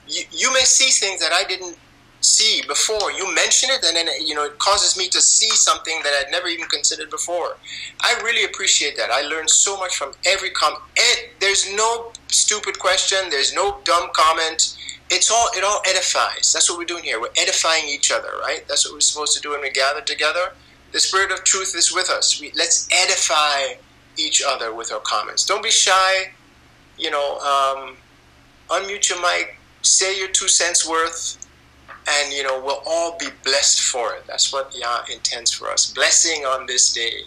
you, 0.08 0.24
you 0.32 0.54
may 0.54 0.62
see 0.62 0.92
things 0.92 1.22
that 1.22 1.32
I 1.32 1.44
didn't 1.48 1.78
see 2.20 2.62
before. 2.68 3.12
You 3.12 3.34
mention 3.34 3.70
it, 3.72 3.84
and 3.86 3.96
then 3.96 4.08
you 4.26 4.36
know 4.36 4.46
it 4.46 4.60
causes 4.60 4.98
me 4.98 5.08
to 5.10 5.22
see 5.22 5.50
something 5.50 6.00
that 6.04 6.26
I'd 6.26 6.32
never 6.32 6.48
even 6.48 6.68
considered 6.68 7.10
before. 7.10 7.58
I 8.02 8.20
really 8.24 8.46
appreciate 8.46 8.98
that. 8.98 9.10
I 9.12 9.22
learned 9.22 9.50
so 9.50 9.78
much 9.78 9.96
from 9.96 10.14
every 10.26 10.50
comment. 10.52 10.82
There's 11.40 11.74
no 11.76 12.12
stupid 12.28 12.80
question. 12.80 13.18
There's 13.30 13.54
no 13.54 13.80
dumb 13.84 14.10
comment 14.14 14.78
it's 15.14 15.32
all 15.32 15.48
it 15.56 15.64
all 15.64 15.82
edifies. 15.88 16.52
That's 16.52 16.70
what 16.70 16.80
we're 16.80 16.86
doing 16.86 17.04
here. 17.04 17.22
We're 17.22 17.38
edifying 17.38 17.88
each 17.88 18.12
other, 18.12 18.30
right? 18.42 18.64
That's 18.68 18.86
what 18.86 18.96
we're 18.96 19.02
supposed 19.02 19.36
to 19.36 19.42
do 19.42 19.52
when 19.52 19.62
we 19.62 19.72
gather 19.72 20.02
together. 20.02 20.54
The 20.92 21.00
Spirit 21.00 21.32
of 21.32 21.44
Truth 21.44 21.76
is 21.76 21.94
with 21.94 22.10
us. 22.10 22.40
We, 22.42 22.52
let's 22.56 22.88
edify 22.92 23.80
each 24.18 24.44
other 24.46 24.74
with 24.74 24.92
our 24.92 25.00
comments. 25.00 25.46
Don't 25.46 25.64
be 25.64 25.72
shy. 25.72 26.32
You 26.98 27.12
know, 27.12 27.40
um, 27.40 27.96
unmute 28.70 29.10
your 29.10 29.22
mic, 29.22 29.58
say 29.82 30.18
your 30.18 30.30
two 30.30 30.48
cents 30.48 30.88
worth, 30.88 31.38
and 32.08 32.34
you 32.34 32.44
know 32.44 32.62
we'll 32.64 32.84
all 32.86 33.18
be 33.18 33.28
blessed 33.44 33.82
for 33.82 34.14
it. 34.16 34.26
That's 34.28 34.52
what 34.52 34.76
Yah 34.76 35.04
intends 35.14 35.52
for 35.52 35.70
us. 35.70 35.92
Blessing 35.94 36.44
on 36.46 36.66
this 36.66 36.92
day. 36.94 37.22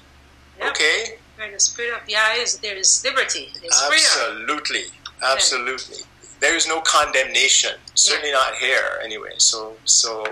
Yep. 0.58 0.70
Okay. 0.70 1.18
Where 1.36 1.52
the 1.52 1.60
Spirit 1.60 2.02
of 2.02 2.08
Yah 2.08 2.34
is, 2.38 2.58
there 2.58 2.76
is 2.76 3.04
liberty. 3.04 3.48
There's 3.60 3.82
Absolutely. 3.84 4.82
Freedom. 4.82 4.92
Absolutely 5.22 6.04
there 6.40 6.56
is 6.56 6.66
no 6.66 6.80
condemnation. 6.80 7.72
Certainly 7.94 8.32
not 8.32 8.54
here, 8.56 9.00
anyway. 9.02 9.34
So, 9.38 9.74
so, 9.84 10.24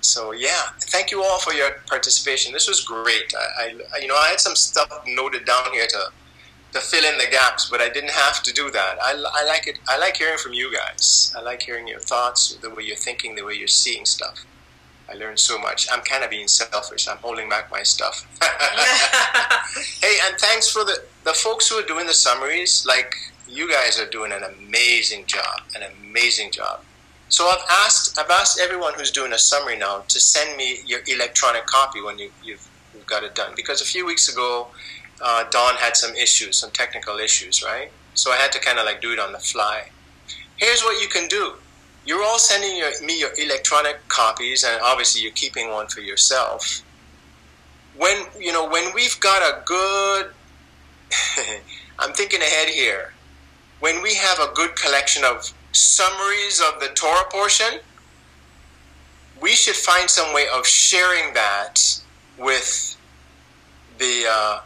so 0.00 0.32
yeah. 0.32 0.70
Thank 0.80 1.10
you 1.10 1.22
all 1.22 1.38
for 1.38 1.52
your 1.52 1.70
participation. 1.86 2.52
This 2.52 2.68
was 2.68 2.82
great. 2.82 3.32
I, 3.58 3.76
I, 3.94 3.98
you 4.00 4.08
know, 4.08 4.16
I 4.16 4.28
had 4.28 4.40
some 4.40 4.54
stuff 4.54 5.02
noted 5.06 5.44
down 5.44 5.72
here 5.72 5.86
to 5.86 6.10
to 6.72 6.80
fill 6.80 7.04
in 7.04 7.16
the 7.16 7.26
gaps, 7.30 7.68
but 7.70 7.80
I 7.80 7.88
didn't 7.88 8.10
have 8.10 8.42
to 8.42 8.52
do 8.52 8.70
that. 8.70 8.98
I, 9.02 9.12
I 9.12 9.46
like 9.46 9.66
it. 9.66 9.78
I 9.88 9.98
like 9.98 10.18
hearing 10.18 10.36
from 10.36 10.52
you 10.52 10.70
guys. 10.72 11.32
I 11.36 11.40
like 11.40 11.62
hearing 11.62 11.88
your 11.88 12.00
thoughts, 12.00 12.54
the 12.56 12.68
way 12.68 12.82
you're 12.82 12.96
thinking, 12.96 13.34
the 13.34 13.44
way 13.44 13.54
you're 13.54 13.68
seeing 13.68 14.04
stuff. 14.04 14.44
I 15.10 15.14
learned 15.14 15.38
so 15.38 15.58
much. 15.58 15.88
I'm 15.90 16.02
kind 16.02 16.22
of 16.22 16.28
being 16.28 16.48
selfish. 16.48 17.08
I'm 17.08 17.16
holding 17.18 17.48
back 17.48 17.70
my 17.70 17.82
stuff. 17.82 18.26
hey, 20.02 20.16
and 20.26 20.38
thanks 20.38 20.68
for 20.68 20.84
the 20.84 21.02
the 21.24 21.32
folks 21.32 21.68
who 21.68 21.76
are 21.76 21.86
doing 21.86 22.06
the 22.06 22.12
summaries. 22.12 22.84
Like 22.86 23.14
you 23.48 23.70
guys 23.70 23.98
are 23.98 24.06
doing 24.06 24.32
an 24.32 24.42
amazing 24.44 25.24
job, 25.26 25.62
an 25.74 25.82
amazing 26.00 26.50
job. 26.50 26.80
So 27.28 27.46
I've 27.48 27.64
asked, 27.84 28.18
I've 28.18 28.30
asked 28.30 28.58
everyone 28.60 28.94
who's 28.94 29.10
doing 29.10 29.32
a 29.32 29.38
summary 29.38 29.76
now 29.76 30.04
to 30.08 30.20
send 30.20 30.56
me 30.56 30.78
your 30.86 31.00
electronic 31.06 31.66
copy 31.66 32.00
when 32.00 32.18
you, 32.18 32.30
you've, 32.42 32.66
you've 32.94 33.06
got 33.06 33.22
it 33.22 33.34
done. 33.34 33.52
Because 33.54 33.82
a 33.82 33.84
few 33.84 34.06
weeks 34.06 34.32
ago, 34.32 34.68
uh, 35.22 35.44
Don 35.50 35.74
had 35.76 35.96
some 35.96 36.14
issues, 36.14 36.56
some 36.56 36.70
technical 36.70 37.18
issues, 37.18 37.62
right? 37.62 37.90
So 38.14 38.30
I 38.30 38.36
had 38.36 38.52
to 38.52 38.60
kind 38.60 38.78
of 38.78 38.86
like 38.86 39.02
do 39.02 39.12
it 39.12 39.18
on 39.18 39.32
the 39.32 39.38
fly. 39.38 39.88
Here's 40.56 40.82
what 40.82 41.00
you 41.02 41.08
can 41.08 41.28
do. 41.28 41.54
You're 42.06 42.24
all 42.24 42.38
sending 42.38 42.76
your, 42.76 42.90
me 43.02 43.18
your 43.20 43.30
electronic 43.38 44.08
copies, 44.08 44.64
and 44.64 44.80
obviously 44.82 45.20
you're 45.20 45.32
keeping 45.32 45.70
one 45.70 45.88
for 45.88 46.00
yourself. 46.00 46.82
When 47.96 48.24
you 48.38 48.52
know 48.52 48.66
when 48.68 48.94
we've 48.94 49.18
got 49.20 49.42
a 49.42 49.62
good, 49.64 50.30
I'm 51.98 52.12
thinking 52.14 52.40
ahead 52.40 52.68
here 52.68 53.12
when 53.80 54.02
we 54.02 54.14
have 54.14 54.38
a 54.40 54.52
good 54.54 54.74
collection 54.76 55.24
of 55.24 55.52
summaries 55.72 56.60
of 56.60 56.80
the 56.80 56.88
Torah 56.94 57.24
portion, 57.30 57.80
we 59.40 59.50
should 59.50 59.76
find 59.76 60.10
some 60.10 60.34
way 60.34 60.46
of 60.52 60.66
sharing 60.66 61.32
that 61.34 61.80
with 62.38 62.96
the 63.98 64.24
uh, 64.28 64.60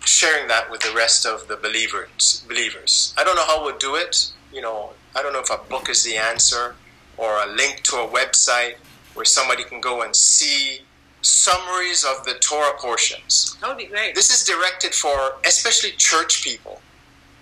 sharing 0.00 0.48
that 0.48 0.70
with 0.70 0.80
the 0.82 0.92
rest 0.94 1.24
of 1.24 1.46
the 1.48 1.56
believers. 1.56 2.44
Believers. 2.48 3.14
I 3.16 3.24
don't 3.24 3.36
know 3.36 3.44
how 3.44 3.64
we'll 3.64 3.78
do 3.78 3.94
it. 3.94 4.32
You 4.52 4.60
know, 4.60 4.90
I 5.14 5.22
don't 5.22 5.32
know 5.32 5.40
if 5.40 5.50
a 5.50 5.58
book 5.68 5.88
is 5.88 6.02
the 6.02 6.16
answer 6.16 6.74
or 7.16 7.42
a 7.42 7.46
link 7.46 7.82
to 7.84 7.96
a 7.96 8.08
website 8.08 8.74
where 9.14 9.24
somebody 9.24 9.62
can 9.64 9.80
go 9.80 10.02
and 10.02 10.14
see 10.14 10.80
summaries 11.22 12.04
of 12.04 12.24
the 12.24 12.34
Torah 12.34 12.76
portions. 12.78 13.56
That 13.60 13.68
would 13.68 13.78
be 13.78 13.86
great. 13.86 14.14
This 14.14 14.30
is 14.30 14.44
directed 14.44 14.94
for 14.94 15.36
especially 15.44 15.92
church 15.92 16.42
people 16.44 16.80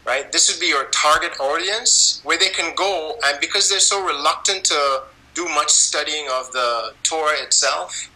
right? 0.05 0.31
This 0.33 0.51
would 0.51 0.61
be 0.61 0.67
your 0.67 0.87
target 0.87 1.39
audience 1.41 2.21
where 2.25 2.39
they 2.39 2.49
can 2.49 2.75
go, 2.75 3.17
and 3.25 3.39
because 3.41 3.69
they're 3.71 3.81
so 3.81 4.05
reluctant 4.05 4.65
to 4.65 5.03
do 5.35 5.45
much 5.49 5.71
studying 5.71 6.27
of 6.31 6.51
the 6.53 6.93
Torah 7.03 7.41
itself, 7.43 8.11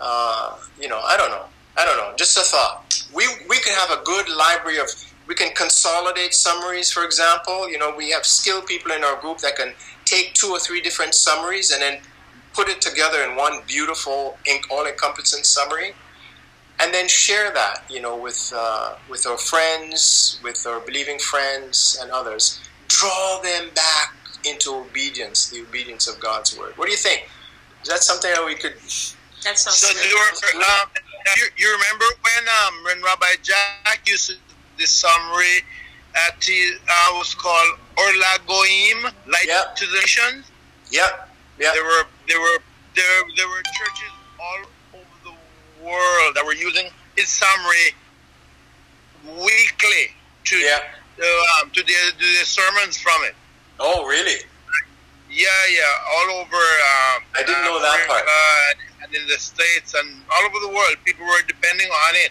uh, 0.00 0.56
you 0.80 0.88
know, 0.88 1.00
I 1.00 1.16
don't 1.16 1.30
know. 1.30 1.46
I 1.76 1.84
don't 1.84 1.96
know. 1.96 2.12
Just 2.16 2.36
a 2.36 2.40
thought. 2.40 3.04
We 3.14 3.26
we 3.48 3.58
could 3.58 3.72
have 3.72 3.90
a 3.90 4.02
good 4.04 4.28
library 4.28 4.78
of. 4.78 4.88
We 5.26 5.34
can 5.34 5.54
consolidate 5.54 6.34
summaries, 6.34 6.92
for 6.92 7.02
example. 7.02 7.70
You 7.70 7.78
know, 7.78 7.94
we 7.96 8.10
have 8.10 8.26
skilled 8.26 8.66
people 8.66 8.92
in 8.92 9.02
our 9.02 9.18
group 9.22 9.38
that 9.38 9.56
can 9.56 9.72
take 10.04 10.34
two 10.34 10.48
or 10.48 10.58
three 10.58 10.82
different 10.82 11.14
summaries 11.14 11.72
and 11.72 11.80
then 11.80 12.02
put 12.52 12.68
it 12.68 12.82
together 12.82 13.22
in 13.22 13.34
one 13.34 13.62
beautiful, 13.66 14.36
all-encompassing 14.70 15.42
summary 15.42 15.94
and 16.80 16.92
then 16.92 17.08
share 17.08 17.52
that, 17.52 17.84
you 17.88 18.00
know, 18.00 18.16
with 18.16 18.52
uh, 18.56 18.96
with 19.08 19.26
our 19.26 19.38
friends, 19.38 20.38
with 20.42 20.66
our 20.66 20.80
believing 20.80 21.18
friends 21.18 21.98
and 22.00 22.10
others. 22.10 22.60
Draw 22.88 23.40
them 23.42 23.70
back 23.74 24.14
into 24.44 24.74
obedience, 24.74 25.48
the 25.50 25.62
obedience 25.62 26.06
of 26.06 26.20
God's 26.20 26.56
word. 26.56 26.72
What 26.76 26.86
do 26.86 26.90
you 26.90 26.98
think? 26.98 27.28
Is 27.82 27.88
that 27.88 28.02
something 28.02 28.30
that 28.30 28.44
we 28.44 28.54
could? 28.54 28.74
That 29.44 29.58
sounds 29.58 29.76
so 29.76 29.92
good. 29.92 30.56
Um, 30.56 30.88
you, 31.36 31.46
you, 31.56 31.72
remember 31.72 32.04
when 32.22 32.44
um, 32.48 32.74
when 32.84 33.02
Rabbi 33.02 33.40
Jack 33.42 34.00
used 34.06 34.32
the 34.78 34.86
summary 34.86 35.64
at 36.14 36.40
the 36.40 36.72
uh, 36.88 37.08
was 37.12 37.34
called 37.34 37.78
Orla 37.98 38.38
Goim, 38.46 39.12
light 39.26 39.46
yep. 39.46 39.76
to 39.76 39.86
the 39.86 40.00
nations. 40.00 40.50
Yep. 40.90 41.28
Yeah. 41.58 41.72
There 41.72 41.84
were 41.84 42.04
there 42.28 42.40
were 42.40 42.58
there 42.94 43.22
there 43.36 43.48
were 43.48 43.62
churches 43.62 44.10
all 44.40 44.64
world 45.84 46.34
that 46.34 46.42
we're 46.44 46.54
using 46.56 46.88
his 47.16 47.28
summary 47.28 47.94
weekly 49.24 50.12
to 50.44 50.56
yeah. 50.56 50.80
um, 51.60 51.70
to, 51.70 51.82
the, 51.82 51.94
to 52.18 52.26
the 52.40 52.44
sermons 52.44 52.98
from 52.98 53.22
it. 53.24 53.34
Oh, 53.78 54.06
really? 54.06 54.40
Yeah, 55.30 55.48
yeah, 55.70 56.14
all 56.14 56.40
over. 56.40 56.54
Um, 56.54 57.24
I 57.34 57.42
didn't 57.44 57.64
know 57.64 57.80
that 57.80 58.06
part. 58.06 58.24
And 59.02 59.14
in 59.14 59.26
the 59.26 59.38
states 59.38 59.94
and 59.94 60.22
all 60.30 60.44
over 60.46 60.60
the 60.60 60.72
world, 60.72 60.96
people 61.04 61.26
were 61.26 61.42
depending 61.46 61.88
on 61.88 62.14
it. 62.14 62.30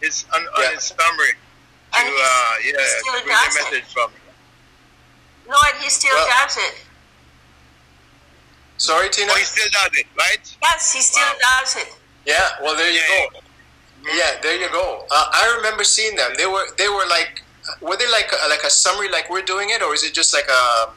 His 0.00 0.24
on, 0.34 0.42
yeah. 0.42 0.66
on 0.66 0.74
his 0.74 0.84
summary 0.84 1.34
to 1.92 2.00
uh, 2.00 2.54
yeah 2.64 2.72
bring 3.22 3.22
the 3.22 3.28
message 3.28 3.72
it. 3.72 3.86
from. 3.86 4.10
No, 5.48 5.54
and 5.54 5.82
he 5.82 5.90
still 5.90 6.14
well, 6.14 6.26
does 6.26 6.56
it. 6.56 6.74
Sorry, 8.78 9.10
Tina. 9.10 9.30
Oh, 9.32 9.38
he 9.38 9.44
still 9.44 9.68
does 9.70 9.98
it, 9.98 10.06
right? 10.18 10.56
Yes, 10.62 10.92
he 10.92 11.00
still 11.00 11.22
wow. 11.22 11.60
does 11.60 11.76
it. 11.76 11.94
Yeah. 12.26 12.38
Well, 12.62 12.76
there 12.76 12.90
you 12.90 13.00
yeah. 13.00 13.26
go. 13.32 13.40
Yeah, 14.04 14.40
there 14.42 14.60
you 14.60 14.68
go. 14.70 15.04
Uh, 15.10 15.26
I 15.32 15.54
remember 15.56 15.84
seeing 15.84 16.16
them. 16.16 16.32
They 16.36 16.46
were 16.46 16.66
they 16.76 16.88
were 16.88 17.06
like 17.08 17.42
were 17.80 17.96
they 17.96 18.10
like 18.10 18.32
a, 18.32 18.48
like 18.48 18.64
a 18.64 18.70
summary 18.70 19.08
like 19.08 19.30
we're 19.30 19.42
doing 19.42 19.70
it, 19.70 19.82
or 19.82 19.94
is 19.94 20.02
it 20.02 20.14
just 20.14 20.34
like 20.34 20.48
a 20.48 20.90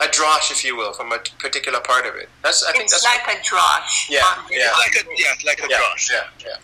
a 0.00 0.08
drosh, 0.08 0.50
if 0.50 0.64
you 0.64 0.76
will, 0.76 0.92
from 0.92 1.12
a 1.12 1.18
particular 1.38 1.80
part 1.80 2.06
of 2.06 2.16
it? 2.16 2.28
That's 2.42 2.62
I 2.64 2.72
think 2.72 2.84
it's 2.84 2.92
that's 2.92 3.04
like 3.04 3.26
what, 3.26 3.38
a 3.38 3.40
drosh. 3.40 4.10
Yeah, 4.10 4.20
yeah, 4.50 4.72
like 4.72 5.02
a 5.02 5.08
yeah, 5.16 5.32
like 5.44 5.60
a 5.60 5.68
yeah, 5.68 5.78
drosh. 5.78 6.10
Yeah, 6.10 6.24
yeah. 6.44 6.56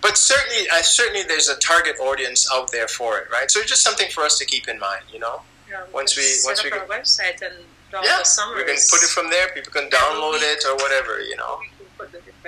But 0.00 0.16
certainly, 0.16 0.68
uh, 0.70 0.82
certainly, 0.82 1.22
there's 1.22 1.48
a 1.48 1.56
target 1.56 1.96
audience 2.00 2.48
out 2.52 2.70
there 2.70 2.88
for 2.88 3.18
it, 3.18 3.28
right? 3.30 3.50
So 3.50 3.60
it's 3.60 3.70
just 3.70 3.82
something 3.82 4.10
for 4.10 4.22
us 4.22 4.38
to 4.38 4.44
keep 4.44 4.68
in 4.68 4.78
mind, 4.78 5.04
you 5.12 5.18
know. 5.18 5.42
Yeah, 5.70 5.84
once 5.92 6.16
we 6.16 6.24
once 6.44 6.62
we 6.62 6.70
get 6.70 6.88
website 6.88 7.40
and 7.42 7.64
yeah, 8.02 8.22
we 8.56 8.64
can 8.64 8.76
put 8.90 9.02
it 9.02 9.10
from 9.10 9.30
there. 9.30 9.48
People 9.48 9.72
can 9.72 9.88
download 9.88 10.40
it 10.42 10.64
or 10.66 10.76
whatever, 10.76 11.20
you 11.20 11.36
know. 11.36 11.60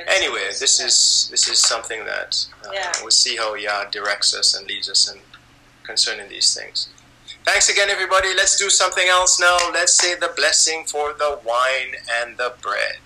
Anyway, 0.06 0.46
this 0.60 0.80
is 0.80 1.28
this 1.30 1.48
is 1.48 1.60
something 1.60 2.04
that 2.04 2.46
uh, 2.64 2.70
yeah. 2.72 2.92
we'll 3.00 3.10
see 3.10 3.36
how 3.36 3.54
Yah 3.54 3.84
directs 3.90 4.34
us 4.34 4.54
and 4.54 4.66
leads 4.66 4.88
us 4.88 5.12
in 5.12 5.20
concerning 5.84 6.28
these 6.28 6.54
things. 6.54 6.88
Thanks 7.44 7.68
again, 7.68 7.90
everybody. 7.90 8.34
Let's 8.34 8.58
do 8.58 8.68
something 8.68 9.08
else 9.08 9.40
now. 9.40 9.56
Let's 9.72 9.94
say 9.94 10.16
the 10.16 10.32
blessing 10.36 10.84
for 10.84 11.12
the 11.12 11.38
wine 11.44 11.94
and 12.20 12.36
the 12.36 12.54
bread. 12.60 12.98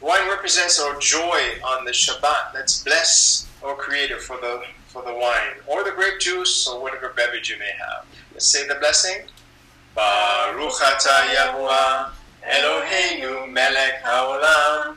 Wine 0.00 0.28
represents 0.54 0.78
our 0.80 1.00
joy 1.00 1.40
on 1.64 1.86
the 1.86 1.92
Shabbat. 1.92 2.52
Let's 2.52 2.84
bless 2.84 3.48
our 3.64 3.74
Creator 3.74 4.18
for 4.18 4.36
the 4.36 4.62
for 4.86 5.02
the 5.02 5.14
wine 5.14 5.56
or 5.66 5.82
the 5.82 5.92
grape 5.92 6.20
juice 6.20 6.68
or 6.68 6.82
whatever 6.82 7.14
beverage 7.16 7.48
you 7.48 7.58
may 7.58 7.70
have. 7.78 8.04
Let's 8.32 8.46
say 8.46 8.68
the 8.68 8.74
blessing. 8.74 9.22
Baruch 9.94 10.72
atah 10.72 11.32
Yahuwah 11.32 12.10
Eloheinu 12.44 13.50
melech 13.50 14.02
haolam 14.04 14.96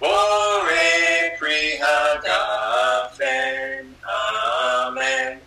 Borei 0.00 1.36
pri 1.38 1.76
hagafen 1.82 3.92
Amen. 4.08 5.38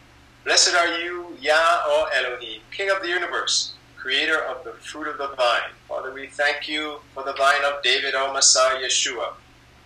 Blessed 0.43 0.75
are 0.75 0.99
you, 0.99 1.35
Yah 1.41 1.81
O 1.87 2.07
Elohim, 2.15 2.61
King 2.71 2.91
of 2.91 3.01
the 3.01 3.09
universe 3.09 3.73
creator 3.97 4.43
of 4.43 4.63
the 4.63 4.73
fruit 4.73 5.07
of 5.07 5.17
the 5.17 5.29
vine. 5.35 5.73
Father, 5.87 6.13
we 6.13 6.27
thank 6.27 6.69
you 6.69 6.99
for 7.13 7.23
the 7.23 7.33
vine 7.33 7.63
of 7.65 7.81
David, 7.83 8.13
our 8.15 8.31
Messiah, 8.31 8.77
Yeshua. 8.77 9.33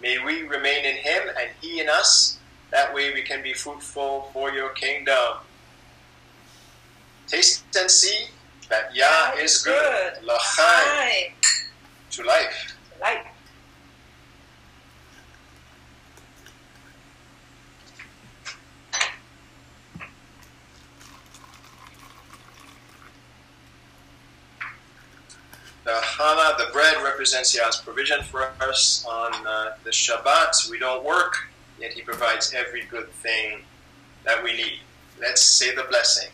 May 0.01 0.17
we 0.23 0.43
remain 0.43 0.85
in 0.85 0.95
him 0.95 1.29
and 1.39 1.49
he 1.61 1.79
in 1.79 1.89
us. 1.89 2.37
That 2.71 2.93
way 2.93 3.13
we 3.13 3.21
can 3.21 3.43
be 3.43 3.53
fruitful 3.53 4.29
for 4.33 4.51
your 4.51 4.69
kingdom. 4.69 5.37
Taste 7.27 7.63
and 7.77 7.89
see 7.89 8.25
that 8.69 8.95
Yah 8.95 9.33
is 9.37 9.61
good. 9.61 10.13
L'chaim. 10.23 11.33
To 12.11 12.23
life. 12.23 12.75
To 12.95 13.01
life. 13.01 13.30
The 25.83 25.91
challah, 25.91 26.57
the 26.59 26.71
bread, 26.71 27.01
represents 27.03 27.55
Yah's 27.55 27.77
provision 27.77 28.21
for 28.23 28.51
us 28.61 29.03
on 29.09 29.33
uh, 29.47 29.73
the 29.83 29.89
Shabbat. 29.89 30.69
We 30.69 30.77
don't 30.77 31.03
work, 31.03 31.47
yet 31.79 31.91
He 31.91 32.01
provides 32.01 32.53
every 32.53 32.83
good 32.83 33.09
thing 33.13 33.61
that 34.23 34.43
we 34.43 34.53
need. 34.53 34.79
Let's 35.19 35.41
say 35.41 35.73
the 35.73 35.83
blessing. 35.89 36.29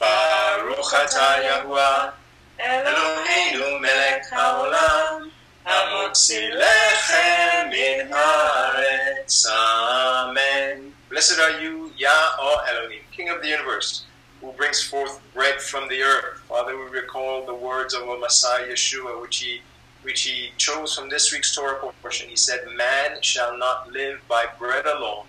Baruch 0.00 0.92
atah 0.92 1.42
Yahuwah 1.44 2.14
Eloheinu 2.58 3.80
melech 3.80 4.24
haolam 4.32 5.30
Hamotzi 5.64 6.50
lechem 6.50 7.70
min 7.70 8.08
haaretz 8.08 9.46
Amen. 9.48 10.92
Blessed 11.08 11.38
are 11.38 11.60
you, 11.60 11.92
Yah, 11.96 12.10
O 12.40 12.64
Elohim, 12.68 13.02
King 13.12 13.28
of 13.28 13.40
the 13.40 13.48
universe 13.48 14.04
who 14.40 14.52
brings 14.52 14.82
forth 14.82 15.20
bread 15.32 15.60
from 15.60 15.88
the 15.88 16.02
earth. 16.02 16.40
Father, 16.48 16.76
we 16.76 16.84
recall 16.84 17.44
the 17.46 17.54
words 17.54 17.94
of 17.94 18.08
our 18.08 18.18
Messiah 18.18 18.66
Yeshua, 18.68 19.20
which 19.20 19.38
he, 19.38 19.60
which 20.02 20.22
he 20.22 20.50
chose 20.58 20.94
from 20.94 21.08
this 21.08 21.32
week's 21.32 21.54
Torah 21.54 21.78
portion. 22.02 22.28
He 22.28 22.36
said, 22.36 22.60
Man 22.76 23.22
shall 23.22 23.56
not 23.56 23.90
live 23.90 24.20
by 24.28 24.46
bread 24.58 24.86
alone, 24.86 25.24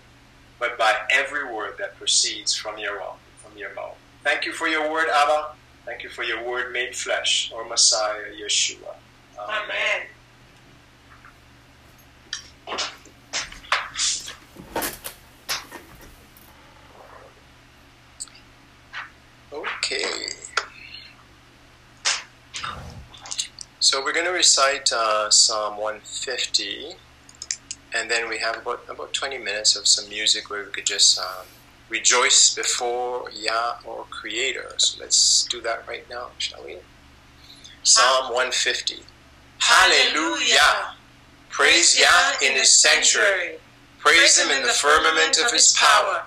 but 0.60 0.78
by 0.78 0.94
every 1.12 1.54
word 1.54 1.76
that 1.80 1.98
proceeds 1.98 2.54
from 2.54 2.78
your 2.78 3.00
mouth. 3.00 3.20
From 3.38 3.58
your 3.58 3.74
mouth. 3.74 3.98
Thank 4.24 4.46
you 4.46 4.52
for 4.52 4.68
your 4.68 4.92
word, 4.92 5.08
Abba. 5.10 5.50
Thank 5.86 6.04
you 6.04 6.10
for 6.10 6.24
your 6.24 6.44
word 6.44 6.74
made 6.74 6.96
flesh, 6.96 7.52
our 7.56 7.64
Messiah 7.64 8.32
Yeshua. 8.42 8.96
Amen. 9.40 10.08
Amen. 12.68 12.80
Okay. 19.54 20.02
So 23.80 24.04
we're 24.04 24.14
going 24.14 24.25
to 24.25 24.25
recite 24.36 24.92
uh, 24.92 25.30
Psalm 25.30 25.78
150, 25.78 26.96
and 27.96 28.12
then 28.12 28.28
we 28.30 28.38
have 28.38 28.58
about 28.58 28.84
about 28.90 29.14
20 29.14 29.38
minutes 29.38 29.76
of 29.76 29.88
some 29.88 30.08
music 30.10 30.50
where 30.50 30.64
we 30.66 30.72
could 30.72 30.86
just 30.86 31.18
um, 31.18 31.46
rejoice 31.90 32.54
before 32.54 33.30
Yah, 33.32 33.78
or 33.86 34.06
Creator. 34.10 34.74
So 34.78 35.00
let's 35.02 35.46
do 35.46 35.62
that 35.62 35.88
right 35.88 36.08
now, 36.10 36.28
shall 36.38 36.64
we? 36.64 36.78
Psalm 37.84 38.26
150. 38.26 39.00
Hallelujah! 39.60 40.96
Praise 41.50 41.98
Yah 42.00 42.48
in 42.48 42.58
His 42.58 42.70
sanctuary. 42.70 43.56
Praise 44.00 44.38
Him 44.38 44.52
in 44.52 44.64
the 44.64 44.74
firmament 44.74 45.40
of 45.44 45.52
His 45.52 45.74
power. 45.80 46.24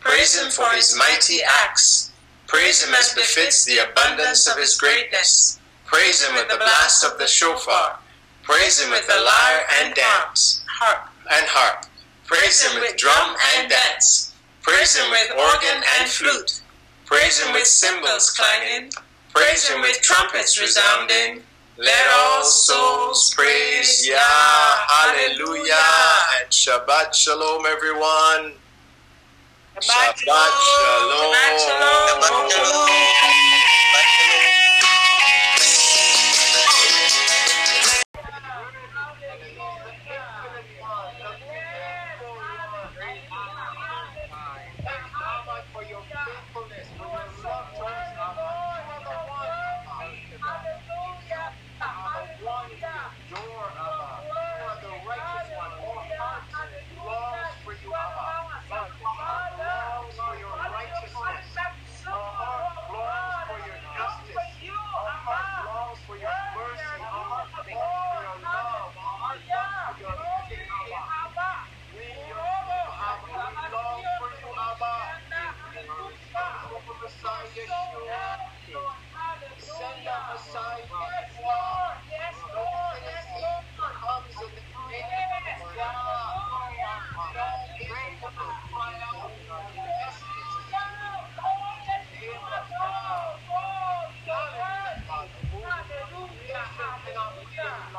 Praise 0.00 0.38
Him 0.38 0.50
for 0.50 0.68
His 0.70 0.94
mighty 0.96 1.38
acts. 1.42 2.12
Praise 2.46 2.84
him 2.84 2.94
as 2.94 3.12
befits 3.12 3.64
the 3.64 3.78
abundance 3.78 4.46
of 4.46 4.56
his 4.56 4.76
greatness. 4.76 5.58
Praise 5.86 6.22
him 6.26 6.34
with 6.34 6.48
the 6.48 6.56
blast 6.56 7.04
of 7.04 7.18
the 7.18 7.26
shofar. 7.26 7.98
Praise 8.42 8.80
him 8.80 8.90
with 8.90 9.06
the 9.06 9.14
lyre 9.14 9.64
and 9.80 9.94
dance. 9.94 10.62
Harp 10.68 11.08
and 11.32 11.46
harp. 11.48 11.86
Praise 12.24 12.62
him 12.62 12.80
with 12.80 12.96
drum 12.96 13.36
and 13.56 13.70
dance. 13.70 14.34
Praise 14.62 14.96
him 14.96 15.10
with 15.10 15.30
organ 15.30 15.82
and 15.98 16.08
flute. 16.08 16.60
Praise 17.04 17.40
him 17.40 17.52
with 17.52 17.66
cymbals 17.66 18.30
clanging. 18.30 18.90
Praise 19.32 19.68
him 19.68 19.80
with 19.80 20.00
trumpets 20.00 20.60
resounding. 20.60 21.42
Let 21.78 22.06
all 22.14 22.42
souls 22.42 23.32
praise 23.34 24.08
Yah. 24.08 24.18
Hallelujah. 24.18 25.76
And 26.40 26.50
Shabbat 26.50 27.14
Shalom, 27.14 27.64
everyone. 27.66 28.54
Shabbat 29.80 30.16
Shalom. 30.16 31.34
Shabbat 31.34 31.58
Shalom. 31.58 32.22
Shabbat 32.22 32.50
Shalom. 32.50 33.45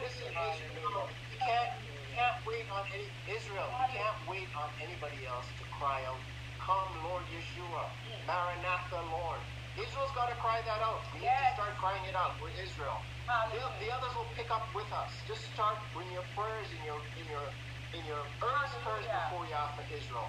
This 0.00 0.14
Israel. 0.20 1.08
You 1.30 1.38
can't, 1.38 1.70
you 1.82 2.06
can't 2.14 2.38
wait 2.46 2.66
on 2.70 2.84
any, 2.94 3.08
Israel, 3.26 3.70
you 3.70 3.88
can't 3.94 4.18
wait 4.28 4.48
on 4.54 4.68
anybody 4.82 5.26
else 5.26 5.48
to 5.58 5.64
cry 5.74 6.02
out, 6.06 6.20
Come, 6.62 7.02
Lord 7.04 7.24
Yeshua. 7.32 7.84
Maranatha, 8.26 9.00
Lord. 9.08 9.40
Israel's 9.78 10.12
got 10.18 10.28
to 10.28 10.36
cry 10.42 10.60
that 10.66 10.82
out. 10.82 11.06
We 11.14 11.22
yes. 11.22 11.30
need 11.32 11.48
to 11.48 11.54
start 11.62 11.74
crying 11.78 12.04
it 12.04 12.16
out. 12.18 12.36
We're 12.42 12.52
Israel. 12.58 12.98
The, 13.54 13.60
the, 13.80 13.88
others 13.94 14.14
will 14.18 14.32
pick 14.34 14.50
up 14.50 14.68
with 14.74 14.90
us. 14.92 15.22
Just 15.28 15.46
start 15.54 15.78
bring 15.94 16.10
your 16.10 16.26
prayers 16.34 16.68
in 16.74 16.82
your 16.84 17.00
in 17.16 17.26
your 17.30 17.46
in 17.94 18.02
your 18.04 18.24
earnest 18.42 18.76
prayers 18.82 19.06
before 19.06 19.46
Yahweh 19.46 19.86
Israel 19.94 20.28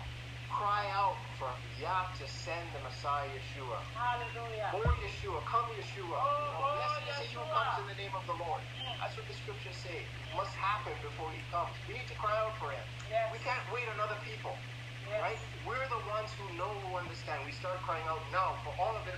cry 0.49 0.83
out 0.97 1.17
for 1.37 1.49
Yah 1.79 2.09
to 2.17 2.25
send 2.27 2.65
the 2.75 2.81
Messiah 2.83 3.29
Yeshua. 3.31 3.79
Hallelujah. 3.95 4.73
Oh 4.75 4.91
Yeshua, 4.99 5.39
come 5.45 5.69
Yeshua. 5.77 6.17
Oh, 6.19 6.75
Blessed 6.75 7.23
is 7.23 7.29
he 7.29 7.37
who 7.37 7.45
comes 7.53 7.79
in 7.79 7.87
the 7.87 7.97
name 8.01 8.13
of 8.17 8.25
the 8.25 8.35
Lord. 8.35 8.61
That's 8.99 9.15
what 9.15 9.25
the 9.29 9.37
scriptures 9.37 9.77
say. 9.77 10.03
It 10.03 10.35
must 10.35 10.51
happen 10.57 10.93
before 11.05 11.31
he 11.31 11.39
comes. 11.53 11.71
We 11.87 11.95
need 11.95 12.09
to 12.11 12.17
cry 12.17 12.35
out 12.43 12.57
for 12.59 12.73
him. 12.73 12.83
Yes. 13.07 13.31
We 13.31 13.39
can't 13.39 13.63
wait 13.71 13.87
on 13.87 13.97
other 14.03 14.19
people. 14.25 14.53
Yes. 15.07 15.21
Right? 15.23 15.41
We're 15.63 15.87
the 15.87 16.03
ones 16.11 16.29
who 16.35 16.45
know, 16.59 16.69
who 16.83 16.99
understand. 16.99 17.45
We 17.47 17.53
start 17.55 17.79
crying 17.85 18.05
out 18.09 18.21
now 18.33 18.59
for 18.65 18.75
all 18.77 18.93
of 18.99 19.05
it. 19.07 19.15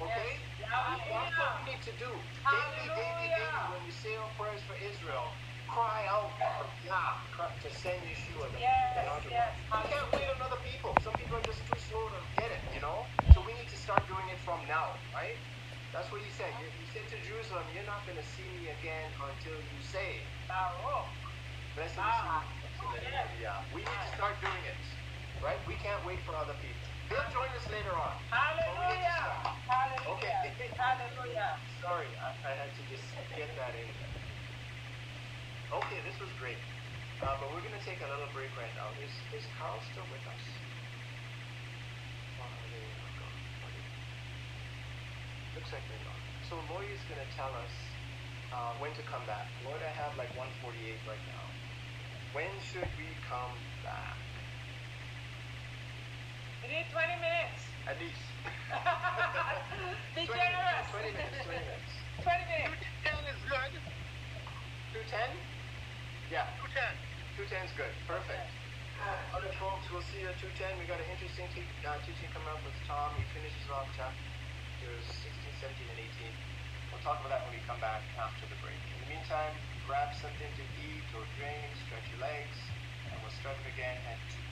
Okay? 0.00 0.32
Yes. 0.56 0.70
That's 1.10 1.34
what 1.36 1.50
we 1.60 1.74
need 1.74 1.82
to 1.84 1.94
do. 1.98 2.10
Hallelujah. 2.46 2.94
Daily, 2.94 3.02
daily, 3.02 3.28
daily, 3.34 3.62
when 3.74 3.82
we 3.84 3.92
say 3.92 4.14
our 4.16 4.30
prayers 4.38 4.62
for 4.64 4.78
Israel, 4.78 5.34
cry 5.72 6.06
out 6.10 6.32
for 6.38 6.66
God 6.88 7.52
to 7.62 7.70
send 7.70 8.04
Yeshua. 8.04 8.52
The, 8.52 8.60
yes, 8.60 9.24
the 9.24 9.30
yes. 9.30 9.52
We 9.72 9.82
can't 9.88 10.10
wait 10.12 10.28
on 10.28 10.42
other 10.42 10.60
people. 10.64 10.98
Some 11.00 11.16
people 11.16 11.36
are 11.38 11.42
just 11.46 11.66
too 11.66 11.78
slow 11.80 12.10
to 12.10 12.20
get 12.36 12.50
it, 12.52 12.62
you 12.74 12.80
know? 12.80 13.08
So 13.28 13.44
we 13.46 13.54
need 13.54 13.68
to 13.70 13.78
start 13.78 14.08
doing 14.08 14.28
it 14.30 14.40
from 14.40 14.66
now, 14.68 15.00
right? 15.14 15.38
That's 15.94 16.12
what 16.12 16.22
he 16.22 16.30
said. 16.30 16.52
You, 16.60 16.68
you 16.78 16.86
said 16.86 17.08
to 17.10 17.20
Jerusalem, 17.22 17.68
you're 17.72 17.86
not 17.86 18.06
going 18.06 18.18
to 18.18 18.24
see 18.24 18.48
me 18.52 18.68
again 18.68 19.12
until 19.30 19.62
you 19.62 19.80
say, 19.80 20.28
Blessed. 21.74 21.96
Yeah. 23.40 23.64
We 23.72 23.82
need 23.82 24.00
to 24.04 24.08
start 24.16 24.40
doing 24.42 24.64
it, 24.66 24.84
right? 25.42 25.60
We 25.66 25.76
can't 25.76 26.04
wait 26.06 26.20
for 26.22 26.36
other 26.36 26.54
people. 26.60 26.88
They'll 27.10 27.30
join 27.32 27.50
us 27.56 27.68
later 27.70 27.96
on. 27.96 28.16
Hallelujah. 28.30 29.08
Hallelujah. 29.68 30.12
Okay. 30.16 30.34
Hallelujah. 30.78 31.50
Sorry, 31.80 32.08
I, 32.16 32.30
I 32.52 32.52
had 32.56 32.74
to 32.76 32.84
just 32.86 33.16
get 33.36 33.56
that 33.56 33.74
in. 33.76 34.11
Okay, 35.72 36.04
this 36.04 36.20
was 36.20 36.28
great. 36.36 36.60
Uh, 37.24 37.32
but 37.40 37.48
we're 37.48 37.64
going 37.64 37.72
to 37.72 37.86
take 37.88 37.96
a 38.04 38.08
little 38.12 38.28
break 38.36 38.52
right 38.60 38.68
now. 38.76 38.92
Is, 39.00 39.08
is 39.32 39.40
Carl 39.56 39.80
still 39.88 40.04
with 40.12 40.20
us? 40.28 40.44
Oh, 42.36 42.44
Looks 45.56 45.72
like 45.72 45.80
they're 45.88 46.04
not. 46.04 46.20
So 46.52 46.60
Lloyd 46.68 46.92
is 46.92 47.00
going 47.08 47.24
to 47.24 47.30
tell 47.32 47.48
us 47.56 47.72
uh, 48.52 48.76
when 48.84 48.92
to 49.00 49.04
come 49.08 49.24
back. 49.24 49.48
Lloyd, 49.64 49.80
I 49.80 49.92
have 49.96 50.12
like 50.20 50.28
148 50.36 50.76
right 51.08 51.24
now. 51.32 51.46
When 52.36 52.52
should 52.68 52.92
we 53.00 53.08
come 53.24 53.56
back? 53.80 54.20
We 56.60 56.68
need 56.68 56.84
20 56.92 57.16
minutes. 57.16 57.64
At 57.88 57.96
least. 57.96 58.20
Be 60.20 60.28
20 60.28 60.36
generous. 60.36 60.84
Minutes, 60.92 61.16
20 61.16 61.16
minutes, 61.16 61.48
20 61.48 61.64
minutes. 61.64 61.92
20 62.28 62.60
minutes. 62.60 62.84
210 63.08 63.32
is 63.32 63.40
good. 63.48 63.72
210? 65.00 65.51
Yeah. 66.32 66.48
210. 66.64 66.80
210's 67.44 67.76
good. 67.76 67.92
Perfect. 68.08 68.40
Okay. 68.40 69.36
Other 69.36 69.52
folks, 69.60 69.84
we'll 69.92 70.00
see 70.08 70.24
you 70.24 70.32
at 70.32 70.40
210. 70.40 70.80
We 70.80 70.88
got 70.88 70.96
an 70.96 71.04
interesting 71.12 71.44
te- 71.52 71.68
uh, 71.84 72.00
teaching 72.08 72.32
coming 72.32 72.48
up 72.48 72.64
with 72.64 72.72
Tom. 72.88 73.12
He 73.20 73.24
finishes 73.36 73.68
off 73.68 73.84
chapters 73.92 75.04
16, 75.28 75.28
17, 75.60 75.92
and 75.92 76.00
18. 76.00 76.32
We'll 76.88 77.04
talk 77.04 77.20
about 77.20 77.36
that 77.36 77.44
when 77.44 77.52
we 77.52 77.60
come 77.68 77.76
back 77.84 78.00
after 78.16 78.48
the 78.48 78.56
break. 78.64 78.80
In 78.80 78.98
the 79.04 79.08
meantime, 79.12 79.52
grab 79.84 80.08
something 80.16 80.48
to 80.56 80.64
eat 80.80 81.04
or 81.12 81.20
drink, 81.36 81.68
stretch 81.84 82.08
your 82.16 82.24
legs, 82.24 82.56
and 83.12 83.20
we'll 83.20 83.36
start 83.36 83.60
again 83.68 84.00
at 84.08 84.16
2. 84.32 84.51